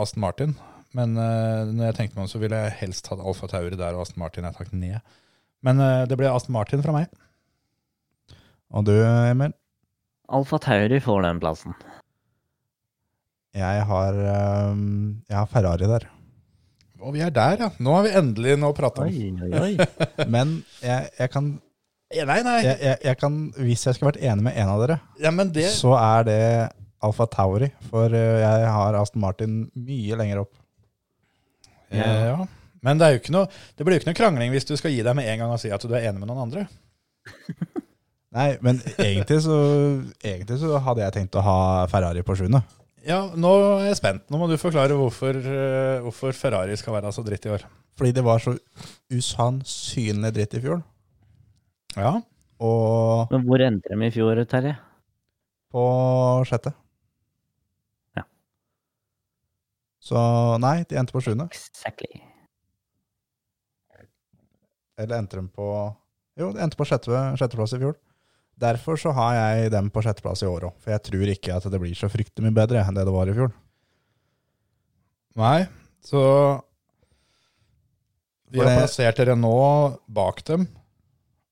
[0.00, 0.54] Aston Martin,
[0.96, 3.92] men uh, når jeg tenkte meg om, så ville jeg helst hatt Alfa Tauri der,
[3.92, 4.96] og Aston Martin jeg tatt ned.
[5.66, 7.10] Men uh, det ble Aston Martin fra meg.
[8.72, 9.52] Og du, Emil?
[10.32, 11.76] Alfa Tauri får den plassen.
[13.56, 16.08] Jeg har, ehm, jeg har Ferrari der.
[17.00, 17.68] Og vi er der, ja.
[17.80, 19.12] Nå har vi endelig noe å prate om.
[19.12, 20.26] Oi, oi, oi.
[20.34, 21.54] Men jeg, jeg kan
[22.06, 22.58] Nei, nei.
[22.62, 25.48] jeg, jeg, jeg kan, hvis jeg skulle vært enig med en av dere, Ja, men
[25.50, 26.42] det så er det
[27.06, 27.70] Alfa Tauri.
[27.90, 30.54] For eh, jeg har Aston Martin mye lenger opp.
[31.94, 32.12] ja.
[32.32, 32.38] ja.
[32.84, 34.92] Men det, er jo ikke noe, det blir jo ikke noe krangling hvis du skal
[34.94, 36.66] gi deg med en gang og si at du er enig med noen andre.
[38.36, 39.56] Nei, men egentlig så,
[40.20, 41.56] egentlig så hadde jeg tenkt å ha
[41.90, 42.60] Ferrari på sjuende.
[43.06, 43.50] Ja, nå
[43.80, 44.26] er jeg spent.
[44.30, 47.66] Nå må du forklare hvorfor, eh, hvorfor Ferrari skal være så dritt i år.
[47.98, 48.54] Fordi det var så
[49.10, 50.84] usannsynlig dritt i fjor.
[51.96, 52.18] Ja.
[52.62, 54.76] Og Men hvor endte de i fjor, Terje?
[55.76, 55.84] på
[56.48, 56.72] sjette.
[58.16, 58.24] Ja.
[60.06, 60.18] Så
[60.62, 61.48] nei, de endte på sjuende.
[61.50, 62.22] Exactly.
[64.96, 65.68] Eller endte de på
[66.36, 67.96] Jo, de endte på sjette, sjetteplass i fjor.
[68.60, 70.76] Derfor så har jeg dem på sjetteplass i år òg.
[70.80, 73.28] For jeg tror ikke at det blir så fryktelig mye bedre enn det det var
[73.28, 73.50] i fjor.
[75.36, 75.66] Nei,
[76.04, 76.22] så
[78.48, 79.56] Vi har plassert dere nå
[80.06, 80.68] bak dem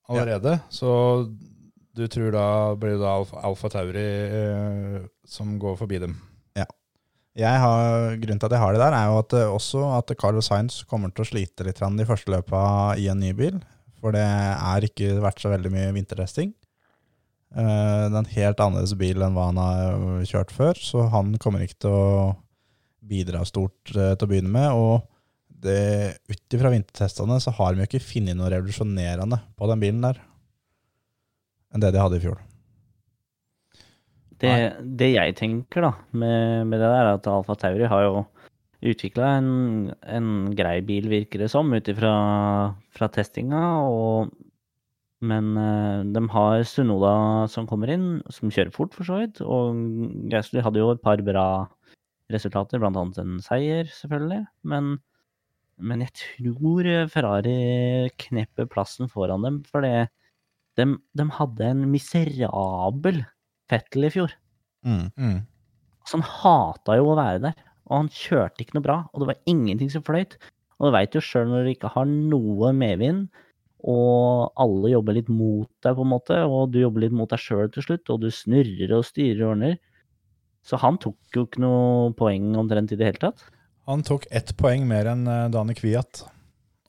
[0.08, 0.56] allerede.
[0.72, 1.26] Så
[1.94, 2.46] du tror da
[2.80, 4.06] blir det Alfa, Alfa Tauri
[4.38, 6.16] eh, som går forbi dem?
[7.34, 10.46] Har, grunnen til at jeg har det der, er jo at eh, også at Carlos
[10.50, 13.58] Sainz kommer til å slite litt de første løpa i en ny bil.
[13.98, 16.52] For det er ikke vært så veldig mye vintertesting.
[17.56, 21.34] Eh, Det er en helt annerledes bil enn hva han har kjørt før, så han
[21.42, 22.14] kommer ikke til å
[23.02, 24.70] bidra stort eh, til å begynne med.
[24.78, 25.10] Og
[25.64, 30.18] ut ifra vintertestene så har de jo ikke funnet noe revolusjonerende på den bilen der
[31.74, 32.38] enn det de hadde i fjor.
[34.44, 38.24] Det, det jeg tenker da, med, med det der, er at Alfa Tauri har jo
[38.84, 39.52] utvikla en,
[40.04, 43.62] en grei bil, virker det som, ut ifra testinga.
[43.88, 44.34] Og,
[45.24, 47.14] men eh, de har Sunoda
[47.52, 49.40] som kommer inn, som kjører fort, for så vidt.
[49.44, 49.80] Og
[50.32, 51.48] Gausli hadde jo et par bra
[52.32, 54.44] resultater, annet en seier, selvfølgelig.
[54.68, 54.96] Men,
[55.78, 60.08] men jeg tror Ferrari knepper plassen foran dem, for det,
[60.78, 63.24] de, de hadde en miserabel
[63.70, 64.34] Fettel i fjor.
[64.84, 65.06] Mm.
[65.16, 65.38] Mm.
[66.04, 67.54] Så han hata jo å være der,
[67.88, 70.36] og han kjørte ikke noe bra, og det var ingenting som fløyt.
[70.80, 73.28] Og du veit jo sjøl når du ikke har noe medvind,
[73.84, 77.40] og alle jobber litt mot deg, på en måte, og du jobber litt mot deg
[77.40, 79.76] sjøl til slutt, og du snurrer og styrer og ordner.
[80.64, 83.44] Så han tok jo ikke noe poeng omtrent i det hele tatt.
[83.84, 86.22] Han tok ett poeng mer enn eh, Dani Kviat.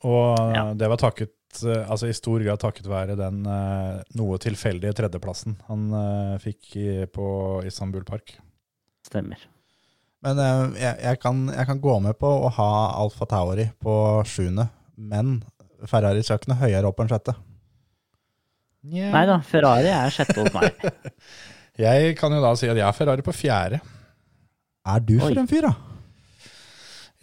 [0.08, 0.70] Og eh, Ja.
[0.80, 5.58] det var takket, eh, altså i stor grad takket være den eh, noe tilfeldige tredjeplassen
[5.70, 7.28] han eh, fikk i, på
[7.68, 8.36] Istanbul Park.
[9.06, 9.42] Stemmer.
[10.26, 12.70] Men eh, jeg, jeg, kan, jeg kan gå med på å ha
[13.02, 13.96] Alfa Tauri på
[14.30, 15.40] sjuende, men
[15.86, 17.36] Ferrari skal ikke noe høyere opp enn sjette.
[18.86, 20.76] Nei da, Ferrari er sjette hos meg.
[21.76, 23.82] Jeg kan jo da si at jeg er Ferrari på fjerde.
[24.88, 25.42] Er du for Oi.
[25.42, 25.95] en fyr, da?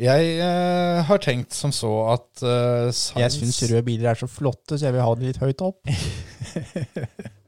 [0.01, 2.89] Jeg eh, har tenkt som så at uh,
[3.21, 5.85] Jeg syns røde biler er så flotte, så jeg vil ha det litt høyt opp.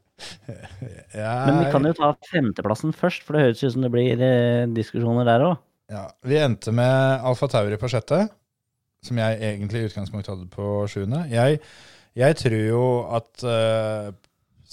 [1.15, 4.67] Men vi kan jo ta femteplassen først, for det høres ut som det blir eh,
[4.75, 5.57] diskusjoner der òg.
[5.91, 8.25] Ja, Vi endte med Alfa Tauri på sjette,
[9.05, 11.25] som jeg egentlig i utgangspunktet hadde på sjuende.
[11.31, 11.59] Jeg,
[12.17, 12.85] jeg tror jo
[13.17, 14.09] at eh,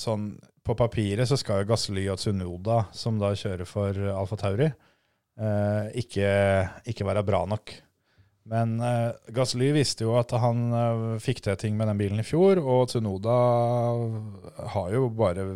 [0.04, 4.70] sånn på papiret så skal jo Gasly og Tsunoda, som da kjører for Alfa Tauri,
[4.70, 4.91] eh,
[5.96, 6.28] ikke,
[6.92, 7.72] ikke være bra nok.
[8.50, 12.26] Men uh, Gasly visste jo at han eh, fikk til ting med den bilen i
[12.26, 13.36] fjor, og Tsunoda
[14.74, 15.46] har jo bare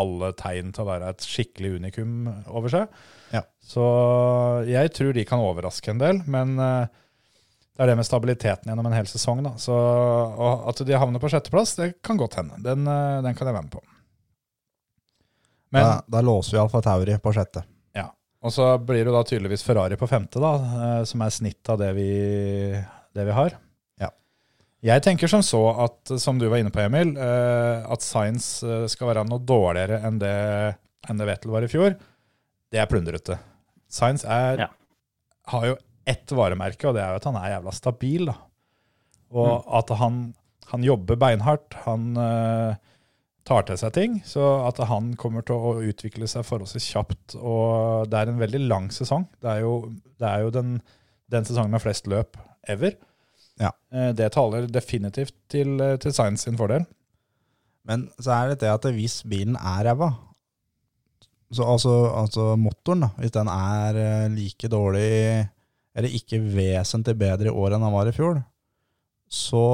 [0.00, 3.00] alle tegn til å være et skikkelig unikum over seg.
[3.60, 3.84] Så
[4.70, 6.86] jeg tror de kan overraske en del, men eh,
[7.76, 9.42] det er det med stabiliteten gjennom en hel sesong.
[9.44, 9.54] Da.
[9.60, 9.76] Så
[10.70, 12.62] at de havner på sjetteplass, det kan godt hende.
[12.64, 13.84] Den, eh, den kan jeg være med på.
[15.70, 17.62] Men, da, da låser vi Alfa Tauri på sjette.
[18.40, 21.80] Og så blir det da tydeligvis Ferrari på femte, da, eh, som er snitt av
[21.82, 22.06] det vi,
[23.16, 23.56] det vi har.
[24.00, 24.08] Ja.
[24.86, 28.86] Jeg tenker som så at, som du var inne på, Emil, eh, at Science eh,
[28.88, 30.32] skal være noe dårligere enn det,
[31.10, 31.98] enn det Vettel var i fjor.
[32.72, 33.36] Det er plundrete.
[33.90, 34.70] Science er, Ja.
[35.52, 35.76] har jo
[36.08, 38.30] ett varemerke, og det er jo at han er jævla stabil.
[38.30, 38.38] da.
[39.36, 40.20] Og at han,
[40.72, 41.76] han jobber beinhardt.
[41.84, 42.80] Han eh,
[43.50, 44.16] tar til seg ting.
[44.26, 47.36] Så at han kommer til å utvikle seg forholdsvis kjapt.
[47.36, 49.26] Og det er en veldig lang sesong.
[49.42, 49.74] Det er jo,
[50.22, 50.78] det er jo den,
[51.32, 52.38] den sesongen med flest løp
[52.70, 52.96] ever.
[53.60, 53.74] Ja.
[53.92, 56.86] Eh, Det taler definitivt til, eh, til Science sin fordel.
[57.84, 60.12] Men så er det det at hvis bilen er ræva,
[61.50, 65.48] så altså, altså motoren, da, hvis den er eh, like dårlig
[65.98, 68.38] eller ikke vesentlig bedre i år enn den var i fjor,
[69.26, 69.64] så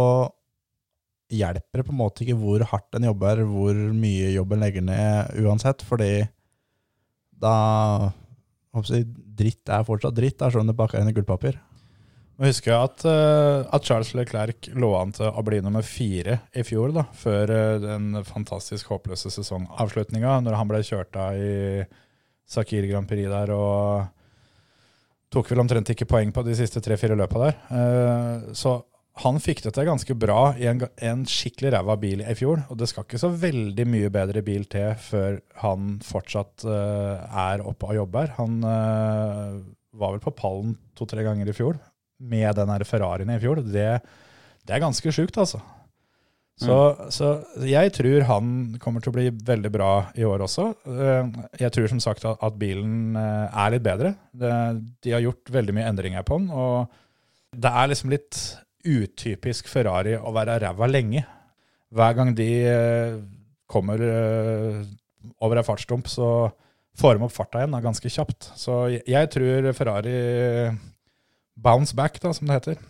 [1.33, 5.41] hjelper det på en måte ikke hvor hardt en jobber, hvor mye jobben legger ned
[5.43, 6.27] uansett, fordi
[7.37, 7.55] da
[8.77, 9.07] jeg,
[9.37, 11.59] dritt er fortsatt dritt, da, selv om det bakker inn i gullpapir.
[12.37, 16.43] Nå husker jeg at, eh, at Charles Leclerc lå an til å bli nummer fire
[16.53, 21.87] i fjor, da, før eh, den fantastisk håpløse sesongavslutninga, når han ble kjørt av i
[22.47, 24.13] Sakir Grand Prix der og
[25.33, 27.57] tok vel omtrent ikke poeng på de siste tre-fire løpa der.
[27.73, 28.77] Eh, Så
[29.23, 32.77] han fikk det til ganske bra i en, en skikkelig ræva bil i fjor, og
[32.77, 37.89] det skal ikke så veldig mye bedre bil til før han fortsatt uh, er oppe
[37.89, 38.35] og jobber.
[38.37, 39.57] Han uh,
[39.97, 41.79] var vel på pallen to-tre ganger i fjor
[42.21, 43.89] med den her Ferrarien i fjor, det,
[44.69, 45.63] det er ganske sjukt, altså.
[46.57, 46.77] Så,
[47.13, 47.31] så
[47.69, 50.71] jeg tror han kommer til å bli veldig bra i år også.
[50.89, 54.15] Eh, Jeg tror som sagt at, at bilen er litt bedre.
[54.33, 54.53] Det,
[55.05, 58.41] de har gjort veldig mye endringer på den, og det er liksom litt
[58.87, 61.25] utypisk Ferrari å være ræva lenge.
[61.97, 63.19] Hver gang de eh,
[63.71, 64.83] kommer eh,
[65.43, 66.49] over ei fartsdump, så
[66.97, 68.51] får de opp farta igjen da, ganske kjapt.
[68.59, 70.19] Så jeg, tror Ferrari
[71.57, 72.85] bounce back, da, som det heter.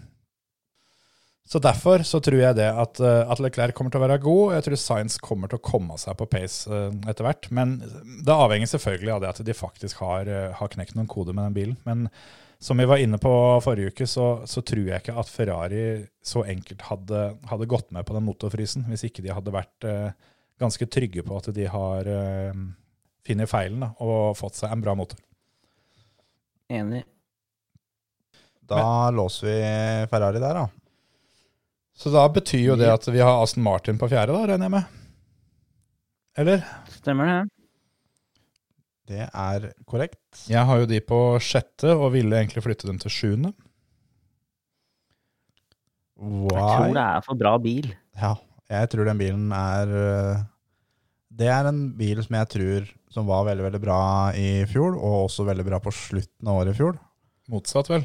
[1.46, 4.40] Så derfor så tror jeg det at, eh, at Leclerc kommer til å være god.
[4.48, 7.46] og Jeg tror Science kommer til å komme seg på pace eh, etter hvert.
[7.54, 7.76] Men
[8.26, 11.46] det avhenger selvfølgelig av det at de faktisk har, eh, har knekt noen koder med
[11.46, 11.76] den bilen.
[11.86, 12.08] Men
[12.58, 13.32] som vi var inne på
[13.64, 15.82] forrige uke, så, så tror jeg ikke at Ferrari
[16.24, 20.16] så enkelt hadde, hadde gått med på den motorfrysen, hvis ikke de hadde vært eh,
[20.60, 22.62] ganske trygge på at de har eh,
[23.26, 25.20] funnet feilen da, og fått seg en bra motor.
[26.72, 27.04] Enig.
[28.66, 29.58] Da låser vi
[30.10, 30.66] Ferrari der, da.
[31.96, 34.74] Så da betyr jo det at vi har Aston Martin på fjerde, da, regner jeg
[34.74, 34.96] med?
[36.36, 36.64] Eller?
[36.98, 37.38] Stemmer det.
[39.06, 40.46] Det er korrekt.
[40.50, 43.52] Jeg har jo de på sjette, og ville egentlig flytte dem til sjuende.
[46.16, 47.90] Jeg tror det er for bra bil.
[48.16, 48.34] Ja,
[48.72, 50.44] jeg tror den bilen er øh,
[51.28, 54.00] Det er en bil som jeg tror som var veldig, veldig bra
[54.36, 56.96] i fjor, og også veldig bra på slutten av året i fjor.
[57.52, 58.02] Motsatt, vel.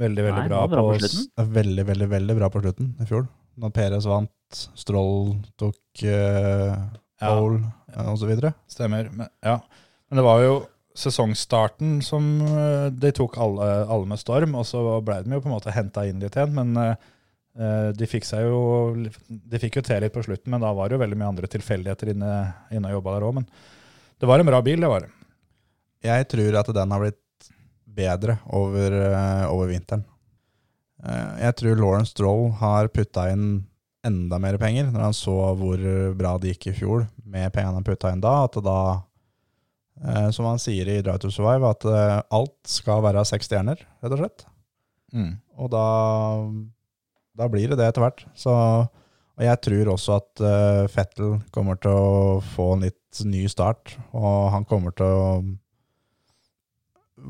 [0.00, 1.52] Veldig, veldig Nei, bra, bra på, på slutten.
[1.60, 3.28] Veldig, veldig, veldig bra på slutten i fjor.
[3.60, 6.76] Når Perez vant, Stroll tok uh,
[7.20, 7.36] Ja.
[7.36, 8.54] uh, og så videre.
[8.70, 9.10] Stemmer.
[9.12, 9.58] Men, ja.
[10.08, 10.54] Men det var jo
[11.00, 15.48] sesongstarten som eh, de tok alle, alle med storm, og så ble de jo på
[15.48, 16.52] en måte henta inn litt igjen.
[16.56, 17.06] Men eh,
[17.60, 18.58] eh, de fikk jo
[19.28, 21.50] De fikk jo til litt på slutten, men da var det jo veldig mye andre
[21.52, 22.34] tilfeldigheter inne,
[22.74, 23.38] inne og jobba der òg.
[23.38, 23.48] Men
[24.20, 25.12] det var en bra bil, det var det.
[26.04, 27.50] Jeg tror at den har blitt
[28.00, 30.04] bedre over, eh, over vinteren.
[31.04, 33.66] Eh, jeg tror Lauren Stroll har putta inn
[34.06, 35.80] enda mer penger når han så hvor
[36.16, 38.44] bra det gikk i fjor med pengene han putta inn da.
[38.46, 38.78] At da,
[40.04, 43.82] eh, som han sier i Drive to Survive, at eh, alt skal være seks stjerner,
[44.00, 44.46] rett og slett.
[45.60, 45.84] Og da,
[47.36, 48.24] da blir det det etter hvert.
[48.38, 53.46] Så, og jeg tror også at uh, Fettel kommer til å få en litt ny
[53.50, 55.30] start, og han kommer til å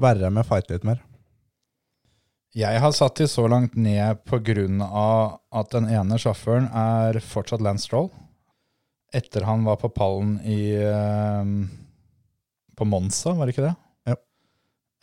[0.00, 1.00] være med og fighte litt mer.
[2.50, 4.64] Jeg har satt de så langt ned pga.
[5.54, 8.10] at den ene sjåføren er fortsatt Lance Stroll.
[9.14, 11.44] Etter han var på pallen i eh,
[12.74, 13.76] På Monza, var det ikke det?
[14.10, 14.16] Ja.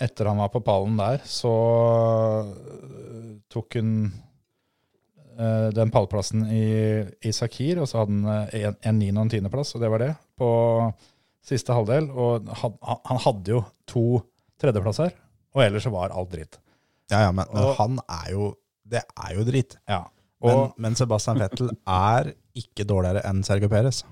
[0.03, 1.53] Etter han var på pallen der, så
[2.51, 4.11] eh, tok hun
[5.39, 6.67] eh, den pallplassen i,
[7.23, 9.95] i Sakir, og så hadde han eh, en, en niende- og en tiendeplass, og det
[9.95, 10.51] var det, på
[11.47, 12.11] siste halvdel.
[12.11, 14.07] Og han, han hadde jo to
[14.59, 15.15] tredjeplasser,
[15.55, 16.59] og ellers så var alt dritt.
[17.11, 18.53] Ja, ja, men, men Og- han er jo
[18.87, 19.75] Det er jo drit.
[19.87, 20.05] Ja.
[20.43, 24.03] Men, Og men Sebastian Vettel er ikke dårligere enn Sergio Perez.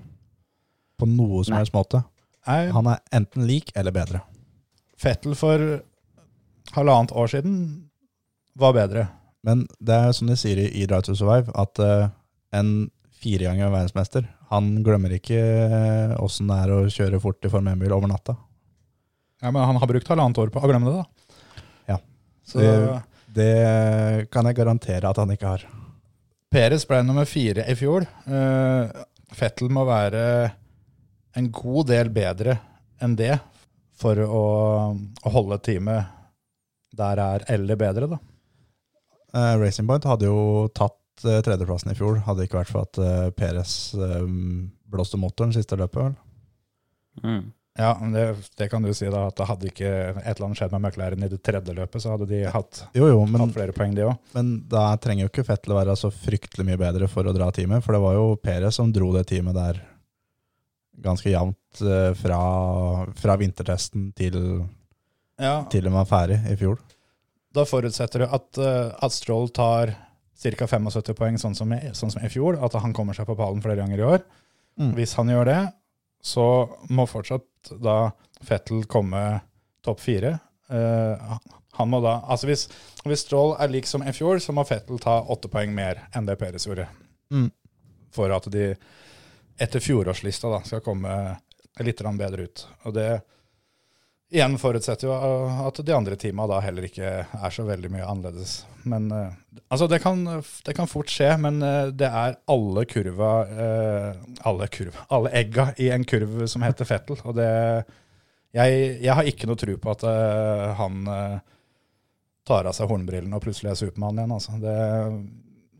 [1.00, 2.02] På noe som helst måte.
[2.46, 2.66] Nei.
[2.74, 4.20] Han er enten lik eller bedre.
[5.00, 5.80] Fettel for
[6.76, 7.56] halvannet år siden
[8.56, 9.06] var bedre.
[9.46, 12.08] Men det er som de sier i i Drive to Survive, at uh,
[12.52, 17.74] en fireganger verdensmester, han glemmer ikke eh, åssen det er å kjøre fort i Formel
[17.74, 18.36] 1-bil over natta.
[19.42, 21.15] Ja, Men han har brukt halvannet år på å glemme det, da.
[22.46, 23.02] Så Det-
[23.36, 25.64] Det kan jeg garantere at han ikke har.
[26.50, 28.06] Peres ble nummer fire i fjor.
[28.26, 28.88] Uh,
[29.34, 30.52] Fettel må være
[31.36, 32.54] en god del bedre
[33.02, 33.34] enn det
[33.98, 34.44] for å,
[34.96, 36.06] å holde teamet
[36.96, 38.18] der er eller bedre, da.
[39.34, 42.86] Eh, Racing Point hadde jo tatt eh, tredjeplassen i fjor, hadde det ikke vært for
[42.86, 44.22] at uh, Perez eh,
[44.88, 45.98] blåste motoren siste løpet.
[46.06, 46.16] vel?
[47.24, 47.52] Mm.
[47.76, 48.24] Ja, men det,
[48.56, 49.26] det kan du si, da.
[49.28, 52.14] At det hadde ikke et eller annet skjedd med McLaren i det tredje løpet, så
[52.14, 54.16] hadde de hatt, Jo, jo, men, hatt flere poeng, de òg.
[54.36, 57.84] men da trenger jo ikke Fettel være så fryktelig mye bedre for å dra teamet,
[57.84, 59.82] for det var jo Perez som dro det teamet der
[61.04, 62.40] ganske jevnt eh, fra,
[63.20, 64.40] fra vintertesten til,
[65.36, 66.80] Ja, til de var ferdig i fjor.
[67.56, 69.92] Da forutsetter du at, eh, at Stroll tar
[70.36, 70.66] ca.
[70.68, 72.58] 75 poeng, sånn som, i, sånn som i fjor.
[72.64, 74.24] At han kommer seg på pallen flere ganger i år.
[74.80, 74.92] Mm.
[74.98, 75.60] Hvis han gjør det,
[76.26, 76.46] så
[76.90, 78.10] må fortsatt da
[78.42, 79.22] Fettel komme
[79.86, 80.32] topp fire.
[80.66, 81.36] Uh,
[81.78, 82.66] han må da, altså hvis,
[83.06, 86.26] hvis Stroll er lik som i fjor, så må Fettel ta åtte poeng mer enn
[86.26, 86.88] det Peres gjorde.
[87.30, 87.50] Mm.
[88.16, 88.72] For at de
[89.56, 91.12] etter fjorårslista da, skal komme
[91.84, 92.66] litt bedre ut.
[92.88, 93.08] Og det
[94.32, 95.16] igjen forutsetter jo
[95.66, 98.58] at de andre teama da heller ikke er så veldig mye annerledes.
[98.86, 99.34] Men eh,
[99.68, 100.24] altså, det kan,
[100.66, 104.10] det kan fort skje, men eh, det er alle kurva eh,
[104.46, 107.20] Alle kurva, alle egga i en kurv som heter Fettel.
[107.24, 107.50] Og det
[108.56, 111.38] Jeg, jeg har ikke noe tro på at eh, han eh,
[112.46, 114.36] tar av seg hornbrillene og plutselig er Supermann igjen.
[114.38, 114.58] Altså.
[114.62, 114.76] Det,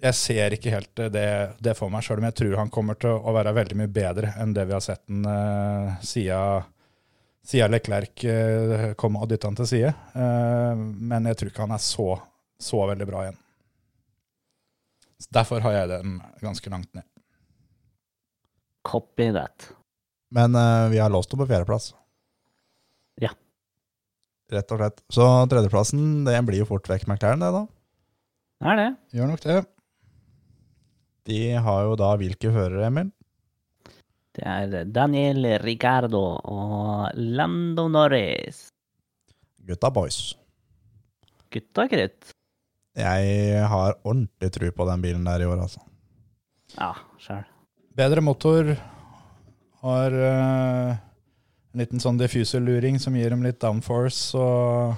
[0.03, 1.29] jeg ser ikke helt det,
[1.63, 4.35] det for meg, sjøl om jeg tror han kommer til å være veldig mye bedre
[4.43, 6.67] enn det vi har sett den uh, siden
[7.47, 9.93] siden Leclerc eh, kom og dytta han til side.
[10.19, 12.09] Eh, men jeg tror ikke han er så,
[12.59, 13.39] så veldig bra igjen.
[15.23, 17.07] Så Derfor har jeg den ganske langt ned.
[18.87, 19.71] Copy that.
[20.31, 21.89] Men uh, vi har låst opp på fjerdeplass.
[23.23, 23.33] Ja.
[24.53, 25.01] Rett og slett.
[25.11, 27.65] Så tredjeplassen det blir jo fort vekk McLaren, det da.
[28.61, 28.91] Det er det.
[29.17, 29.57] Gjør nok det.
[31.27, 33.11] De har jo da hvilke førere, Emil?
[34.37, 38.67] Det er Daniel Ricardo og Lando Norris.
[39.65, 40.35] Gutta boys.
[41.53, 42.35] Gutta krutt.
[42.97, 45.81] Jeg har ordentlig tro på den bilen der i år, altså.
[46.77, 47.45] Ja, sjæl.
[47.97, 48.75] Bedre motor.
[49.81, 50.97] Har uh,
[51.73, 54.37] en liten sånn diffuser-luring som gir dem litt downforce.
[54.37, 54.97] Og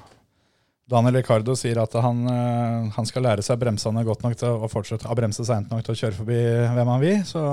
[0.91, 4.71] Daniel Ricardo sier at han, uh, han skal lære seg bremsene godt nok til å
[4.73, 6.43] fortsette å bremse seint nok til å kjøre forbi
[6.75, 7.23] hvem han vil.
[7.29, 7.45] Så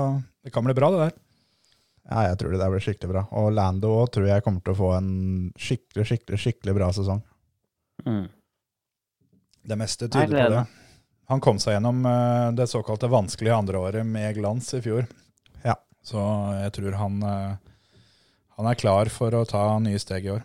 [0.42, 1.16] det kan bli bra, det der.
[2.06, 3.22] Ja, jeg tror det der blir skikkelig bra.
[3.40, 5.08] Og Lando òg tror jeg kommer til å få en
[5.58, 7.22] skikkelig, skikkelig, skikkelig bra sesong.
[8.06, 8.26] Mm.
[9.66, 10.64] Det meste tyder på det.
[11.32, 15.08] Han kom seg gjennom eh, det såkalte vanskelige andreåret med glans i fjor.
[15.66, 15.74] Ja.
[16.06, 16.22] Så
[16.60, 17.56] jeg tror han, eh,
[18.60, 20.44] han er klar for å ta nye steg i år.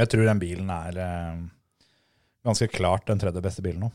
[0.00, 1.42] Jeg tror den bilen er eh,
[2.48, 3.92] ganske klart den tredje beste bilen nå.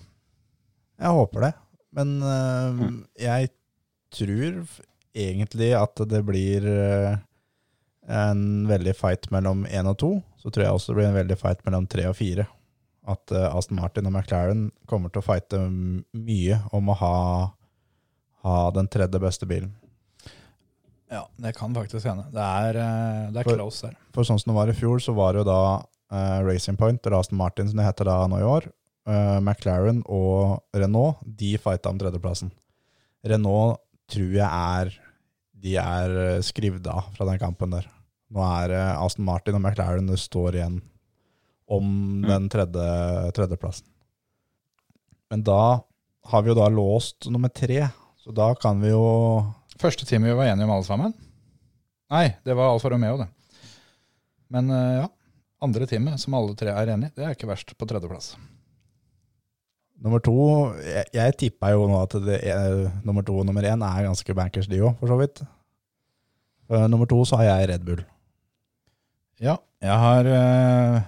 [1.01, 1.53] Jeg håper det.
[1.95, 2.95] Men Mm.
[3.17, 3.49] jeg
[4.11, 4.61] tror
[5.15, 7.15] egentlig at det blir øh,
[8.11, 10.11] en veldig fight mellom én og to.
[10.41, 12.47] Så tror jeg også det blir en veldig fight mellom tre og fire.
[13.07, 17.15] At øh, Aston Martin og McLaren kommer til å fighte mye om å ha,
[18.45, 19.73] ha den tredje beste bilen.
[21.11, 22.25] Ja, det kan faktisk hende.
[22.33, 23.97] Det er, eh, det er For- close der.
[24.13, 25.61] For sånn som det var i fjor, så var det jo da
[26.11, 28.67] uh, Racing Point, eller Aston Martin som det heter da nå i år,
[29.09, 32.51] uh, McLaren og Renault, de fighta om tredjeplassen.
[33.25, 33.81] Renault
[34.11, 34.93] tror jeg er
[35.65, 37.87] de er eh, skrevet av fra den kampen der.
[38.33, 40.79] Nå er eh, Aston Martin og McLaren det står igjen
[41.65, 42.87] om den tredje,
[43.33, 43.87] tredjeplassen.
[45.33, 45.81] Men da
[46.29, 47.87] har vi jo da låst nummer tre,
[48.21, 49.05] så da kan vi jo
[49.75, 51.15] Første time vi var enige om alle sammen?
[52.13, 53.27] Nei, det var Alfa Romeo, det.
[54.53, 55.09] Men eh, ja,
[55.65, 58.35] andre time som alle tre er enige, det er ikke verst på tredjeplass.
[60.03, 60.35] Nummer to
[60.83, 64.35] Jeg, jeg tippa jo nå at det er, nummer to og nummer én er ganske
[64.37, 65.43] bankers, de òg, for så vidt.
[66.71, 68.03] Uh, nummer to så har jeg Red Bull.
[69.41, 70.99] Ja, jeg har uh,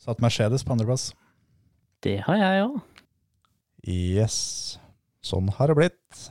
[0.00, 1.10] satt Mercedes på andreplass.
[2.04, 2.78] Det har jeg òg.
[3.88, 4.36] Yes.
[5.24, 6.30] Sånn har det blitt.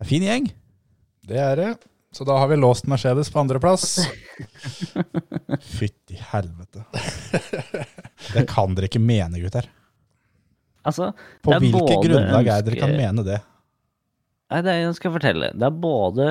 [0.00, 0.50] En fin gjeng.
[1.28, 1.70] Det er det.
[2.12, 4.02] Så da har vi låst Mercedes på andreplass.
[5.78, 6.84] Fytti helvete.
[8.34, 9.68] Det kan dere ikke mene, gutter.
[10.88, 11.12] Altså,
[11.44, 13.40] På er både grunnlag er det dere kan mene det?
[14.52, 15.52] Nei, det jeg skal fortelle.
[15.56, 16.24] Det er både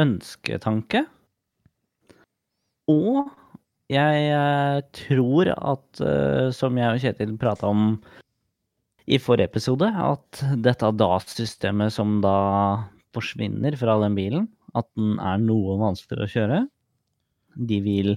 [0.00, 1.04] ønsketanke
[2.90, 3.30] og
[3.92, 7.96] jeg eh, tror at, eh, som jeg og Kjetil prata om
[9.04, 12.36] i forrige episode, at dette DAS-systemet som da
[13.16, 16.60] forsvinner fra den bilen, at den er noe vanskeligere å kjøre.
[17.68, 18.14] De vil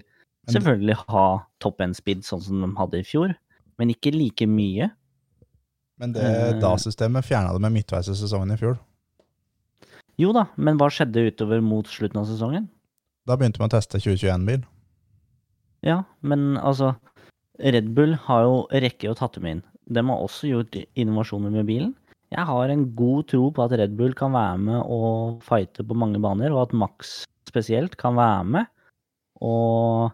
[0.48, 1.26] selvfølgelig ha
[1.64, 3.36] top end speed sånn som de hadde i fjor,
[3.78, 4.88] men ikke like mye.
[5.98, 6.60] Men det Eh.
[6.62, 8.78] DA-systemet fjerna det med midtveis i sesongen i fjor.
[10.18, 12.68] Jo da, men hva skjedde utover mot slutten av sesongen?
[13.28, 14.64] Da begynte man å teste 2021-bil.
[15.86, 16.96] Ja, men altså
[17.60, 19.64] Red Bull har jo rekke å tatt dem inn.
[19.90, 21.94] De har også gjort innovasjoner med bilen.
[22.34, 25.96] Jeg har en god tro på at Red Bull kan være med og fighte på
[25.96, 28.66] mange baner, og at Max spesielt kan være med
[29.40, 30.12] og,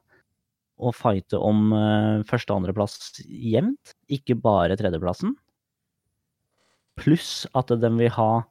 [0.77, 5.33] og fighte om uh, første- og andreplass jevnt, ikke bare tredjeplassen.
[6.99, 8.43] Pluss at den vil ha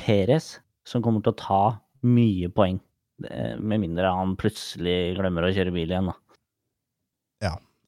[0.00, 0.56] Perez,
[0.88, 1.62] som kommer til å ta
[2.02, 2.80] mye poeng.
[3.28, 6.16] Eh, Med mindre han plutselig glemmer å kjøre bil igjen, da.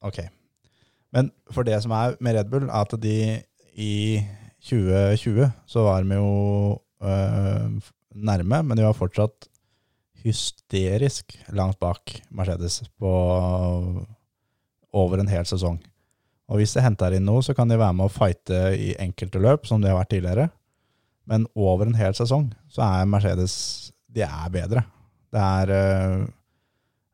[0.05, 0.21] Ok.
[1.15, 3.17] Men for det som er med Red Bull, er at de
[3.75, 4.21] i
[4.65, 6.29] 2020 så var de jo
[7.01, 7.77] øh,
[8.15, 9.49] nærme, men de var fortsatt
[10.25, 13.11] hysterisk langt bak Mercedes på
[14.95, 15.79] over en hel sesong.
[16.45, 19.41] Og hvis de henter inn noe, så kan de være med å fighte i enkelte
[19.41, 20.49] løp, som de har vært tidligere.
[21.29, 23.55] Men over en hel sesong så er Mercedes
[24.13, 24.85] De er bedre.
[25.33, 26.25] Det er uh,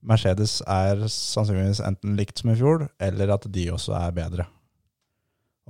[0.06, 4.48] Mercedes er sannsynligvis enten likt som i fjor, eller at de også er bedre.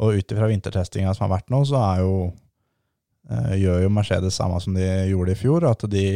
[0.02, 2.16] Og ut ifra vintertestinga som har vært nå, så er jo,
[3.30, 6.08] uh, gjør jo Mercedes samme som de gjorde i fjor, at de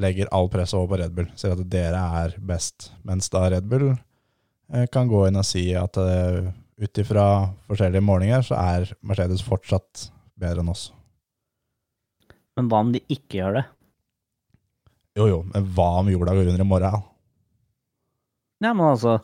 [0.00, 1.28] legger all presset over på Red Bull.
[1.36, 2.92] Sier at dere er best.
[3.08, 3.90] Mens da Red Bull
[4.92, 6.50] kan gå inn og si at eh,
[6.82, 7.26] ut ifra
[7.68, 10.08] forskjellige målinger, så er Mercedes fortsatt
[10.40, 10.88] bedre enn oss.
[12.56, 13.64] Men hva om de ikke gjør det?
[15.16, 17.02] Jo jo, men hva om jorda går under i morgen?
[18.62, 19.18] Ja, men altså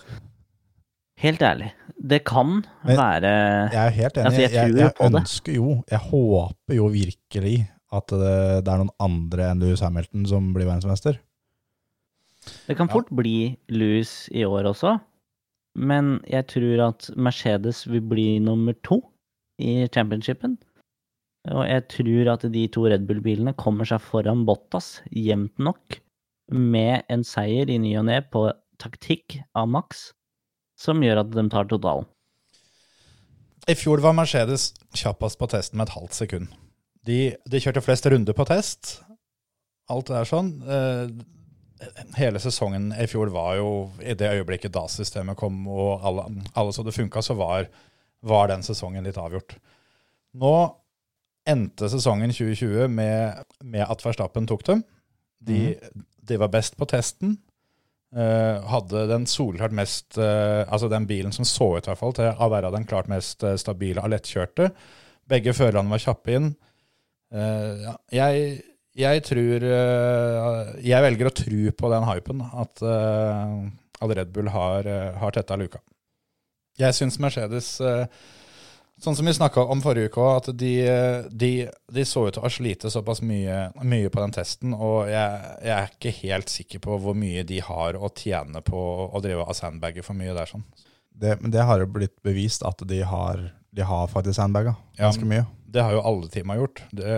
[1.18, 3.30] Helt ærlig, det kan Men være
[3.72, 4.26] Jeg er helt enig.
[4.28, 7.56] Altså, jeg jeg, jeg, jeg, ønsker jo, jeg håper jo virkelig
[7.98, 11.18] at det, det er noen andre enn Louis Hamilton som blir verdensmester.
[12.68, 12.92] Det kan Ja.
[12.92, 14.94] fort bli Louis i år også,
[15.78, 19.00] men jeg tror at Mercedes vil bli nummer to
[19.62, 20.58] i championshipen.
[21.54, 26.00] Og jeg tror at de to Red Bull-bilene kommer seg foran Bottas jevnt nok,
[26.48, 28.46] med en seier i ny og ne på
[28.80, 30.10] taktikk av Max,
[30.80, 32.08] som gjør at de tar totalen.
[33.68, 36.52] I fjor var Mercedes kjappest på testen med et halvt sekund.
[37.04, 38.98] De, de kjørte flest runder på test.
[39.92, 40.48] Alt det er sånn.
[42.18, 43.68] Hele sesongen i fjor var jo
[44.02, 46.24] I det øyeblikket DAS-systemet kom og alle,
[46.58, 47.68] alle så det funka, så var,
[48.26, 49.54] var den sesongen litt avgjort.
[50.38, 50.54] Nå
[51.48, 54.82] endte sesongen 2020 med, med at Verstappen tok dem.
[55.38, 55.76] De,
[56.28, 57.38] de var best på testen.
[58.08, 62.14] Uh, hadde den solklart mest uh, Altså den bilen som så ut i hvert fall
[62.16, 64.70] til å være den klart mest eh, stabile og lettkjørte.
[65.28, 66.48] Begge førerne var kjappe inn.
[67.28, 68.62] Uh, ja, jeg,
[68.98, 73.54] jeg tror eh, Jeg velger å tro på den hypen, at, eh,
[73.98, 75.80] at Red Bull har, uh, har tetta luka.
[76.78, 78.04] Jeg syns Mercedes eh,
[78.98, 80.72] Sånn som vi snakka om forrige uke òg, at de,
[81.30, 81.50] de,
[81.94, 84.72] de så ut til å slite såpass mye, mye på den testen.
[84.74, 88.80] Og jeg, jeg er ikke helt sikker på hvor mye de har å tjene på
[89.06, 90.50] å drive av sandbager for mye der.
[90.50, 90.66] sånn.
[91.14, 95.04] Det, men det har jo blitt bevist at de har, de har faktisk sandbaga Ja,
[95.04, 95.46] ganske mye.
[95.70, 96.82] Det har jo alle teama gjort.
[96.90, 97.14] Det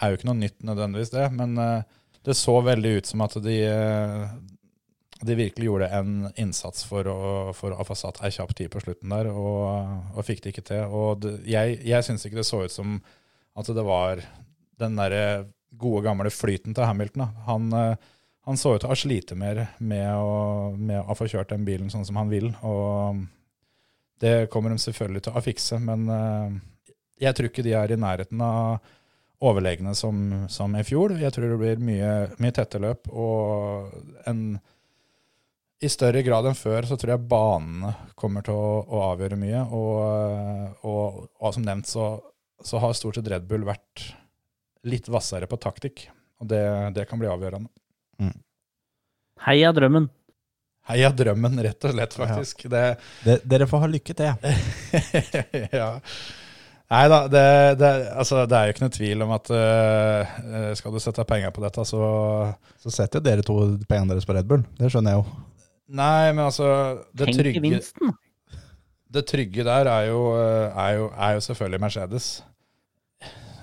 [0.00, 1.26] er jo ikke noe nytt nødvendigvis, det.
[1.36, 4.24] Men eh, det så veldig ut som at de, eh,
[5.24, 7.20] de virkelig gjorde en innsats for å,
[7.56, 10.68] for å få satt ei kjapp tid på slutten der, og, og fikk det ikke
[10.72, 10.84] til.
[10.88, 13.00] Og det, jeg, jeg syns ikke det så ut som
[13.58, 14.22] at det var
[14.80, 15.24] den derre
[15.80, 17.26] gode, gamle flyten til Hamilton.
[17.26, 17.44] Da.
[17.48, 18.14] Han, eh,
[18.48, 21.92] han så ut til å slite mer med å, med å få kjørt den bilen
[21.92, 22.50] sånn som han vil.
[22.66, 23.20] Og
[24.20, 26.56] det kommer de selvfølgelig til å fikse, men eh,
[27.24, 28.96] jeg tror ikke de er i nærheten av
[29.40, 31.14] overlegne som, som i fjor.
[31.20, 32.12] Jeg tror det blir mye,
[32.42, 33.94] mye tette løp og
[34.28, 34.44] en
[35.80, 39.62] i større grad enn før så tror jeg banene kommer til å, å avgjøre mye.
[39.72, 42.12] Og, og, og som nevnt så,
[42.60, 44.10] så har stort sett Red Bull vært
[44.84, 46.04] litt hvassere på taktikk.
[46.40, 46.60] Og det,
[46.96, 47.72] det kan bli avgjørende.
[49.46, 50.10] Heia drømmen.
[50.90, 52.66] Heia drømmen, rett og slett, faktisk.
[52.72, 52.84] Det,
[53.24, 54.52] Det, dere får ha lykke til.
[55.80, 55.90] ja.
[56.90, 57.42] Nei da, det,
[57.78, 57.88] det,
[58.18, 61.62] altså, det er jo ikke noe tvil om at øh, skal du sette penger på
[61.62, 62.00] dette, så
[62.82, 64.64] Så setter jo dere to pengene deres på Red Bull.
[64.78, 65.38] Det skjønner jeg jo.
[66.00, 66.66] Nei, men altså
[67.14, 68.12] Det Tenk trygge, gevinsten.
[69.14, 72.28] det trygge der er jo, øh, er, jo, er jo selvfølgelig Mercedes.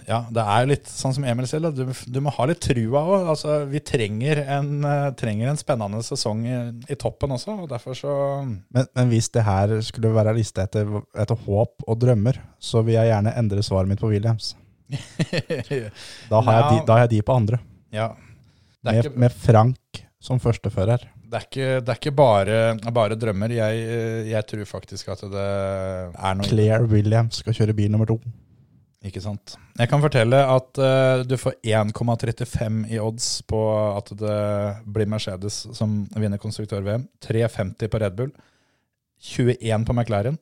[0.08, 3.26] Ja, det er litt sånn som Emil sier, du, du må ha litt trua òg.
[3.34, 7.98] Altså, vi trenger en, øh, trenger en spennende sesong i, i toppen også, og derfor
[7.98, 8.14] så
[8.46, 12.96] Men, men hvis det her skulle være liste etter, etter håp og drømmer, så vil
[12.96, 14.54] jeg gjerne endre svaret mitt på Williams.
[16.32, 17.60] Da har, jeg, de, da har jeg de på andre.
[17.92, 18.08] Ja.
[18.80, 21.04] Det Med, ikke, med Frank som førstefører.
[21.28, 22.60] det er ikke, det er ikke bare,
[22.96, 23.52] bare drømmer.
[23.52, 23.86] Jeg,
[24.32, 25.48] jeg tror faktisk at det
[26.16, 28.22] er noe Claire Williams skal kjøre bil nummer to.
[29.08, 29.56] Ikke sant.
[29.78, 33.62] Jeg kan fortelle at uh, du får 1,35 i odds på
[33.94, 34.40] at det
[34.84, 37.08] blir Mercedes som vinner konstruktør-VM.
[37.24, 38.34] 3,50 på Red Bull.
[39.24, 40.38] 21 på McLaren.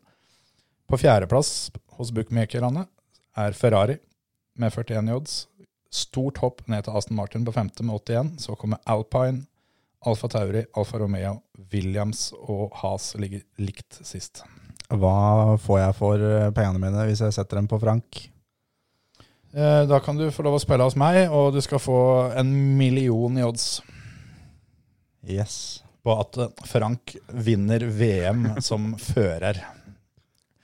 [0.90, 2.86] På fjerdeplass hos bookmakerne
[3.38, 3.98] er Ferrari
[4.60, 5.38] med 41 i odds.
[5.92, 8.36] Stort hopp ned til Aston Martin på femte med 81.
[8.44, 9.46] Så kommer Alpine,
[10.06, 11.40] Alfa Tauri, Alfa Romeo,
[11.74, 14.44] Williams og Haas ligger likt sist.
[14.94, 18.26] Hva får jeg for eh, pengene mine hvis jeg setter dem på Frank?
[19.56, 22.00] Eh, Da kan du få lov å spille hos meg, og du skal få
[22.36, 23.82] en million i odds.
[25.26, 25.82] Yes.
[26.06, 29.58] på at eh, Frank vinner VM som fører.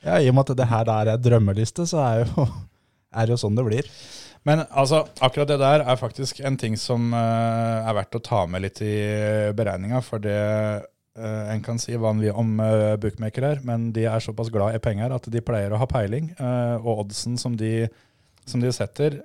[0.06, 2.46] Ja, I og med at det her er en drømmeliste, så er, jo,
[3.18, 3.90] er det jo sånn det blir.
[4.46, 8.44] Men altså, akkurat det der er faktisk en ting som uh, er verdt å ta
[8.50, 8.94] med litt i
[9.54, 10.00] beregninga.
[10.02, 10.38] For det
[10.82, 14.82] uh, en kan si hva vil om uh, bookmakere, men de er såpass glad i
[14.82, 16.32] penger at de pleier å ha peiling.
[16.40, 17.86] eh, og oddsen som de,
[18.46, 19.22] som de setter,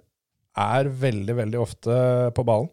[0.56, 1.96] er veldig, veldig ofte
[2.36, 2.70] på ballen.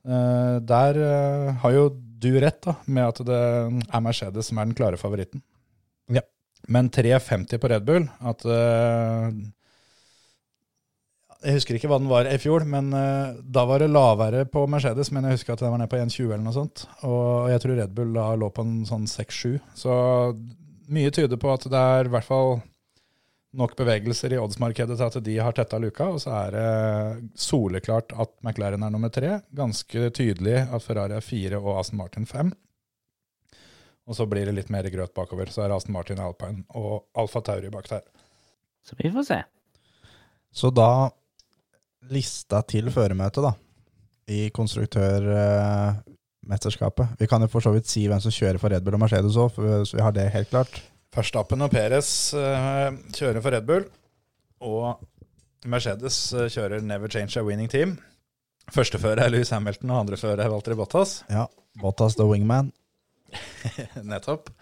[0.00, 1.88] Eh, der eh, har jo
[2.20, 5.42] du rett da, med at det er Mercedes som er den klare favoritten.
[6.12, 6.24] Ja.
[6.68, 9.30] Men 3,50 på Red Bull at eh,
[11.40, 15.08] Jeg husker ikke hva den var i fjor, men da var det lavere på Mercedes.
[15.08, 16.82] Men jeg husker at den var ned på 1,20 eller noe sånt.
[17.08, 19.54] Og jeg tror Red Bull da lå på en sånn 6-7.
[19.72, 19.94] Så
[20.92, 22.58] mye tyder på at det er i hvert fall
[23.56, 26.04] nok bevegelser i oddsmarkedet til at de har tetta luka.
[26.14, 26.68] Og så er det
[27.38, 29.30] soleklart at McLaren er nummer tre.
[29.56, 32.48] Ganske tydelig at Ferrari er fire og Aston Martin fem.
[34.10, 35.46] Og så blir det litt mer grøt bakover.
[35.52, 38.04] Så er Aston Martin Alpine og Alfa Tauri bak der.
[38.86, 39.38] Så vi får se.
[40.50, 40.90] Så da
[42.10, 43.52] lista til føremøtet, da,
[44.32, 47.06] i konstruktørmesterskapet.
[47.20, 49.38] Vi kan jo for så vidt si hvem som kjører for Red Bull og Mercedes
[49.38, 49.50] òg,
[49.86, 50.72] så vi har det helt klart.
[51.14, 53.86] Verstappen og Perez eh, kjører for Red Bull.
[54.62, 55.00] Og
[55.70, 57.96] Mercedes eh, kjører Never Change a Winning Team.
[58.70, 61.20] Førstefører er Louis Hamilton, og andrefører er Walter Bottas.
[61.32, 61.48] Ja,
[61.80, 62.70] Bottas the wingman.
[64.10, 64.52] Nettopp.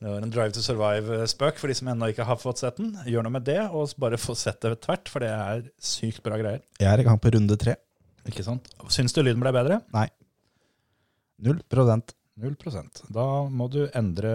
[0.00, 2.94] Det var en Drive to Survive-spøk for de som ennå ikke har fått sett den.
[3.04, 6.40] Gjør noe med det, og bare få sett det tvert, for det er sykt bra
[6.40, 6.62] greier.
[6.80, 7.76] Jeg er i gang på runde tre.
[8.28, 8.68] Ikke sant?
[8.92, 9.82] Syns du lyden ble bedre?
[9.92, 10.06] Nei.
[11.44, 12.14] Null prosent.
[12.40, 13.02] Null prosent.
[13.12, 14.30] Da må du endre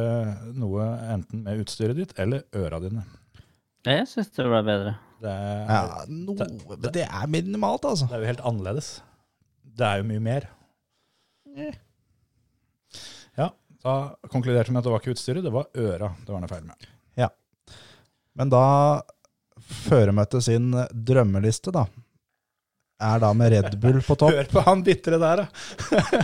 [0.53, 3.01] noe enten med utstyret ditt eller øra dine.
[3.85, 4.95] Jeg syns det ble bedre.
[5.21, 8.05] Det er, Ja, noe, men det er minimalt, altså.
[8.09, 8.89] det er jo helt annerledes.
[9.75, 10.47] det er jo mye mer.
[13.37, 13.49] Ja,
[13.83, 13.93] da
[14.31, 16.65] konkluderte vi med at det var ikke utstyret, det var øra det var noe feil
[16.67, 16.87] med.
[17.19, 17.29] Ja.
[18.35, 18.63] Men da
[19.85, 21.85] føremøtet sin drømmeliste, da,
[23.01, 24.31] er da med Red Bull på topp.
[24.35, 25.47] Hør på han bitre der, da.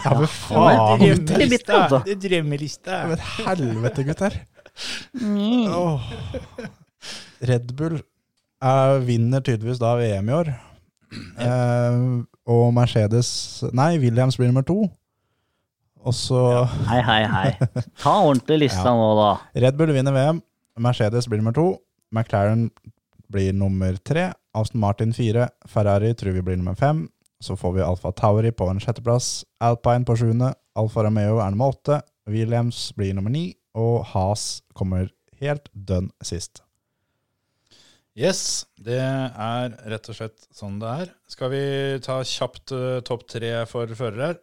[0.06, 1.04] Ja, men faen!
[1.04, 2.02] er altså.
[2.06, 3.02] Det er drømmeliste.
[3.12, 4.38] Men helvete, gutter.
[5.76, 6.00] Oh.
[7.44, 10.52] Red Bull er, vinner tydeligvis da VM i år.
[11.12, 11.96] Eh,
[12.48, 13.30] og Mercedes
[13.76, 14.86] Nei, Williams blir nummer to.
[16.02, 16.40] Og så
[16.88, 17.50] Hei, hei, hei.
[18.02, 18.96] Ta ordentlig lista Ja.
[18.98, 19.32] nå, da.
[19.68, 20.40] Red Bull vinner VM.
[20.82, 21.68] Mercedes blir nummer to.
[22.16, 22.70] McLaren
[23.32, 24.32] blir nummer tre.
[24.58, 25.50] Aston Martin fire.
[25.70, 27.06] Ferrari tror vi blir nummer fem.
[27.42, 29.46] Så får vi Alfa Tauri på en sjetteplass.
[29.64, 30.54] Alpine på sjuende.
[30.78, 32.02] Alfa Romeo er nummer åtte.
[32.30, 33.52] Williams blir nummer ni.
[33.78, 35.10] Og Haas kommer
[35.42, 36.62] helt dønn sist.
[38.12, 41.12] Yes, det er rett og slett sånn det er.
[41.32, 41.66] Skal vi
[42.04, 44.36] ta kjapt uh, topp tre for førere?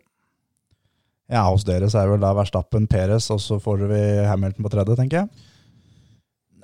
[1.29, 4.73] Ja, hos dere så er vel da Verstappen, Perez, og så får vi Hamilton på
[4.73, 5.48] tredje, tenker jeg.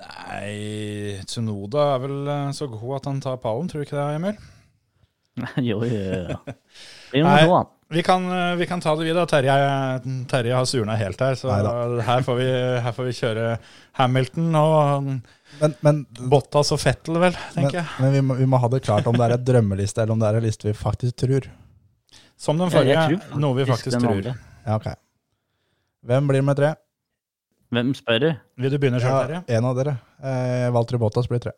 [0.05, 4.09] Nei, Tsunoda er vel eh, så god at han tar pallen, tror du ikke det,
[4.19, 4.43] Emil?
[5.69, 6.37] Jo, jo, jo.
[7.25, 7.63] Nei.
[7.93, 9.27] Vi kan, eh, vi kan ta det videre.
[9.29, 9.55] Terje,
[10.31, 12.47] Terje har surna helt her, så her får, vi,
[12.81, 13.49] her får vi kjøre
[13.99, 15.11] Hamilton og
[15.59, 15.99] Men, men,
[16.31, 17.85] Bottas og Fettel, vel, men, tenker jeg.
[18.01, 20.23] men vi, må, vi må ha det klart om det er et drømmeliste, eller om
[20.23, 21.47] det er en liste vi faktisk tror.
[22.35, 24.33] Som den Ja, forrige, tror noe vi faktisk tror.
[24.65, 24.97] Ja, okay.
[26.05, 26.73] Hvem blir med tre?
[27.75, 28.27] Hvem spør du?
[28.63, 29.97] Vil du begynne sjøl, Ja, en av dere.
[30.23, 31.51] Eh, Valtteri Bottas blir tre.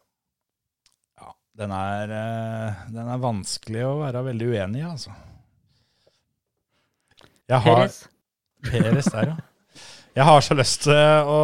[1.20, 5.14] Ja, den er, eh, den er vanskelig å være veldig uenig i, altså.
[7.48, 8.00] Jeg har, Peres.
[8.66, 9.38] Peres der, ja.
[10.18, 11.38] Jeg har så lyst til å,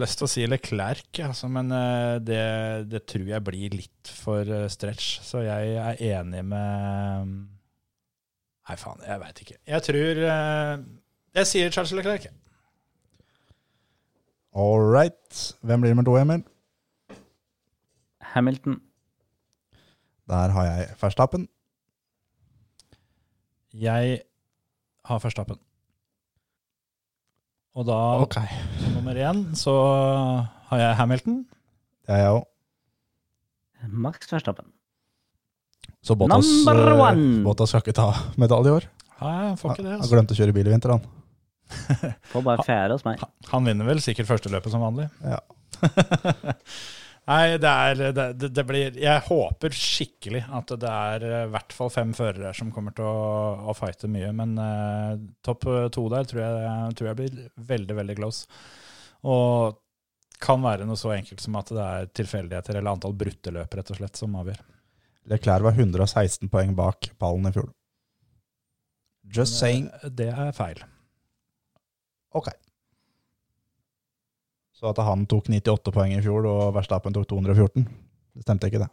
[0.00, 2.42] lyst til å si Leclerc, altså, men eh, det,
[2.90, 5.20] det tror jeg blir litt for eh, stretch.
[5.22, 7.30] Så jeg er enig med
[8.68, 9.56] Nei, faen, jeg veit ikke.
[9.70, 12.26] Jeg tror Jeg sier Charles Leclerc.
[14.54, 15.40] All right.
[15.62, 16.44] Hvem blir nummer to, Emil?
[18.34, 18.80] Hamilton.
[20.28, 21.48] Der har jeg Verstappen.
[23.72, 24.20] Jeg
[25.04, 25.58] har Verstappen.
[27.78, 28.48] Og da, okay.
[28.82, 29.74] som nummer én, så
[30.70, 31.44] har jeg Hamilton.
[32.06, 32.48] Det har jeg òg.
[33.88, 34.72] Max Verstappen.
[36.02, 37.20] Så Bottas, Number eh.
[37.44, 38.08] Bottas skal ikke ta
[38.40, 38.88] medalje i år.
[39.18, 40.14] Nei, han får ikke det, Han altså.
[40.14, 41.17] glemte å kjøre bil i vinter, han.
[42.32, 43.22] Får bare fjerde hos meg.
[43.52, 45.08] Han vinner vel sikkert første løpet som vanlig.
[45.24, 45.40] Ja.
[47.28, 51.74] Nei, det er det, det, blir Jeg håper skikkelig at det er eh, i hvert
[51.76, 54.30] fall fem førere som kommer til å, å fighte mye.
[54.36, 57.42] Men eh, topp to der tror jeg, tror jeg blir
[57.74, 58.48] veldig, veldig close.
[59.28, 59.76] Og
[60.40, 63.92] kan være noe så enkelt som at det er tilfeldigheter eller antall brutte løp rett
[63.92, 64.60] og slett som avgjør.
[65.28, 67.68] Leclerc var 116 poeng bak pallen i fjor.
[69.28, 69.90] Just saying.
[70.00, 70.80] Eh, Det er feil.
[72.36, 72.48] Ok.
[74.78, 77.86] Så at han tok 98 poeng i fjor, og Verstappen tok 214,
[78.38, 78.90] det stemte ikke, det.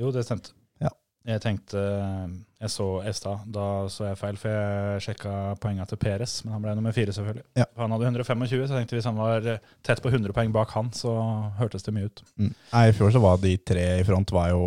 [0.00, 0.54] Jo, det stemte.
[0.80, 0.88] Ja.
[1.28, 1.78] Jeg tenkte
[2.62, 6.62] Jeg så Estad, da så jeg feil, for jeg sjekka poengene til Peres, men han
[6.64, 7.44] ble nummer fire, selvfølgelig.
[7.60, 7.66] Ja.
[7.76, 9.48] Han hadde 125, så jeg tenkte hvis han var
[9.84, 11.12] tett på 100 poeng bak han, så
[11.60, 12.22] hørtes det mye ut.
[12.38, 12.54] Mm.
[12.72, 14.64] Nei, I fjor så var de tre i front var jo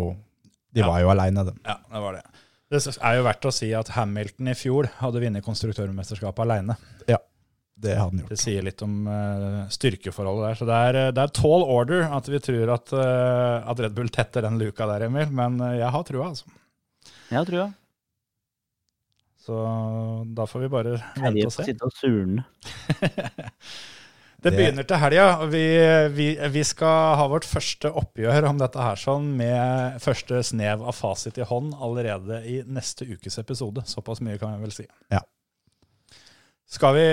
[0.76, 0.86] De Ja.
[0.92, 1.58] var jo aleine, dem.
[1.64, 2.22] Ja, det var det.
[2.70, 6.76] Det er jo verdt å si at Hamilton i fjor hadde vunnet konstruktørmesterskapet aleine.
[7.76, 8.30] Det hadde han gjort.
[8.32, 10.54] Det sier litt om uh, styrkeforholdet der.
[10.56, 13.96] Så det er, eh, det er tall order at vi tror at, uh, at Red
[13.98, 15.28] Bull tetter den luka der, Emil.
[15.28, 16.48] Men jeg har trua, altså.
[17.28, 17.66] Jeg har trua.
[19.46, 19.60] Så
[20.34, 21.68] da får vi bare vente og Jeg se.
[21.68, 22.46] sitte og surne.
[24.46, 25.26] Det begynner til helga.
[25.50, 25.64] Vi,
[26.14, 30.96] vi, vi skal ha vårt første oppgjør om dette her sånn med første snev av
[30.96, 33.84] fasit i hånd allerede i neste ukes episode.
[33.90, 34.86] Såpass mye kan jeg vel si.
[35.14, 35.22] Ja.
[36.66, 37.06] Skal vi,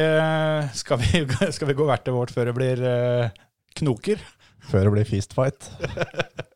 [0.73, 3.43] skal vi, skal vi gå hvert til vårt før det blir eh,
[3.81, 4.22] knoker?
[4.72, 5.69] Før det blir feastfight.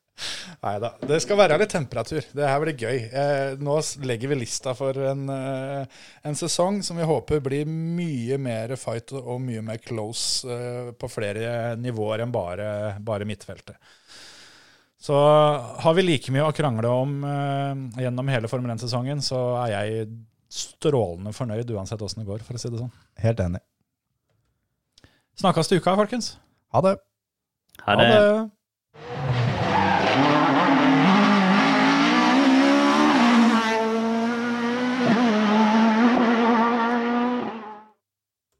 [0.64, 0.92] Nei da.
[1.10, 2.26] Det skal være litt temperatur.
[2.34, 2.98] Det her blir gøy.
[3.08, 3.76] Eh, nå
[4.10, 9.14] legger vi lista for en, eh, en sesong som vi håper blir mye mer fight
[9.18, 12.70] og mye mer close eh, på flere nivåer enn bare,
[13.00, 13.78] bare midtfeltet.
[15.08, 19.76] Så har vi like mye å krangle om eh, gjennom hele Formel 1-sesongen, så er
[19.76, 20.10] jeg
[20.52, 22.94] strålende fornøyd uansett åssen det går, for å si det sånn.
[23.22, 23.62] Helt enig.
[25.38, 26.34] Snakkes til uka, folkens.
[26.74, 26.98] Ha det.
[27.86, 28.08] Ha det.
[28.10, 28.46] Ha det.